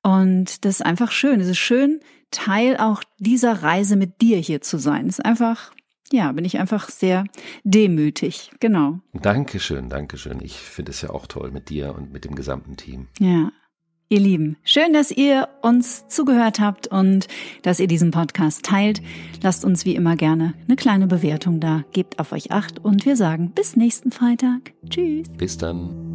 Und 0.03 0.65
das 0.65 0.75
ist 0.75 0.85
einfach 0.85 1.11
schön. 1.11 1.39
Es 1.39 1.47
ist 1.47 1.57
schön, 1.57 2.01
Teil 2.35 2.77
auch 2.77 3.01
dieser 3.17 3.63
Reise 3.63 3.95
mit 3.95 4.21
dir 4.21 4.37
hier 4.37 4.61
zu 4.61 4.77
sein. 4.77 5.07
ist 5.07 5.23
einfach, 5.23 5.71
ja, 6.11 6.31
bin 6.33 6.43
ich 6.43 6.59
einfach 6.59 6.89
sehr 6.89 7.23
demütig. 7.63 8.51
Genau. 8.59 8.99
Dankeschön, 9.13 9.89
Dankeschön. 9.89 10.39
Ich 10.41 10.57
finde 10.57 10.91
es 10.91 11.01
ja 11.01 11.11
auch 11.11 11.27
toll 11.27 11.51
mit 11.51 11.69
dir 11.69 11.95
und 11.95 12.11
mit 12.11 12.25
dem 12.25 12.35
gesamten 12.35 12.75
Team. 12.75 13.07
Ja. 13.19 13.51
Ihr 14.07 14.19
Lieben, 14.19 14.57
schön, 14.63 14.93
dass 14.93 15.09
ihr 15.09 15.47
uns 15.63 16.07
zugehört 16.09 16.59
habt 16.59 16.85
und 16.85 17.27
dass 17.63 17.79
ihr 17.79 17.87
diesen 17.87 18.11
Podcast 18.11 18.61
teilt. 18.63 19.01
Lasst 19.41 19.65
uns 19.65 19.83
wie 19.85 19.95
immer 19.95 20.15
gerne 20.15 20.53
eine 20.67 20.75
kleine 20.75 21.07
Bewertung 21.07 21.59
da. 21.59 21.83
Gebt 21.91 22.19
auf 22.19 22.31
euch 22.31 22.51
acht 22.51 22.77
und 22.77 23.05
wir 23.07 23.15
sagen 23.15 23.51
bis 23.55 23.75
nächsten 23.75 24.11
Freitag. 24.11 24.73
Tschüss. 24.89 25.27
Bis 25.29 25.57
dann. 25.57 26.14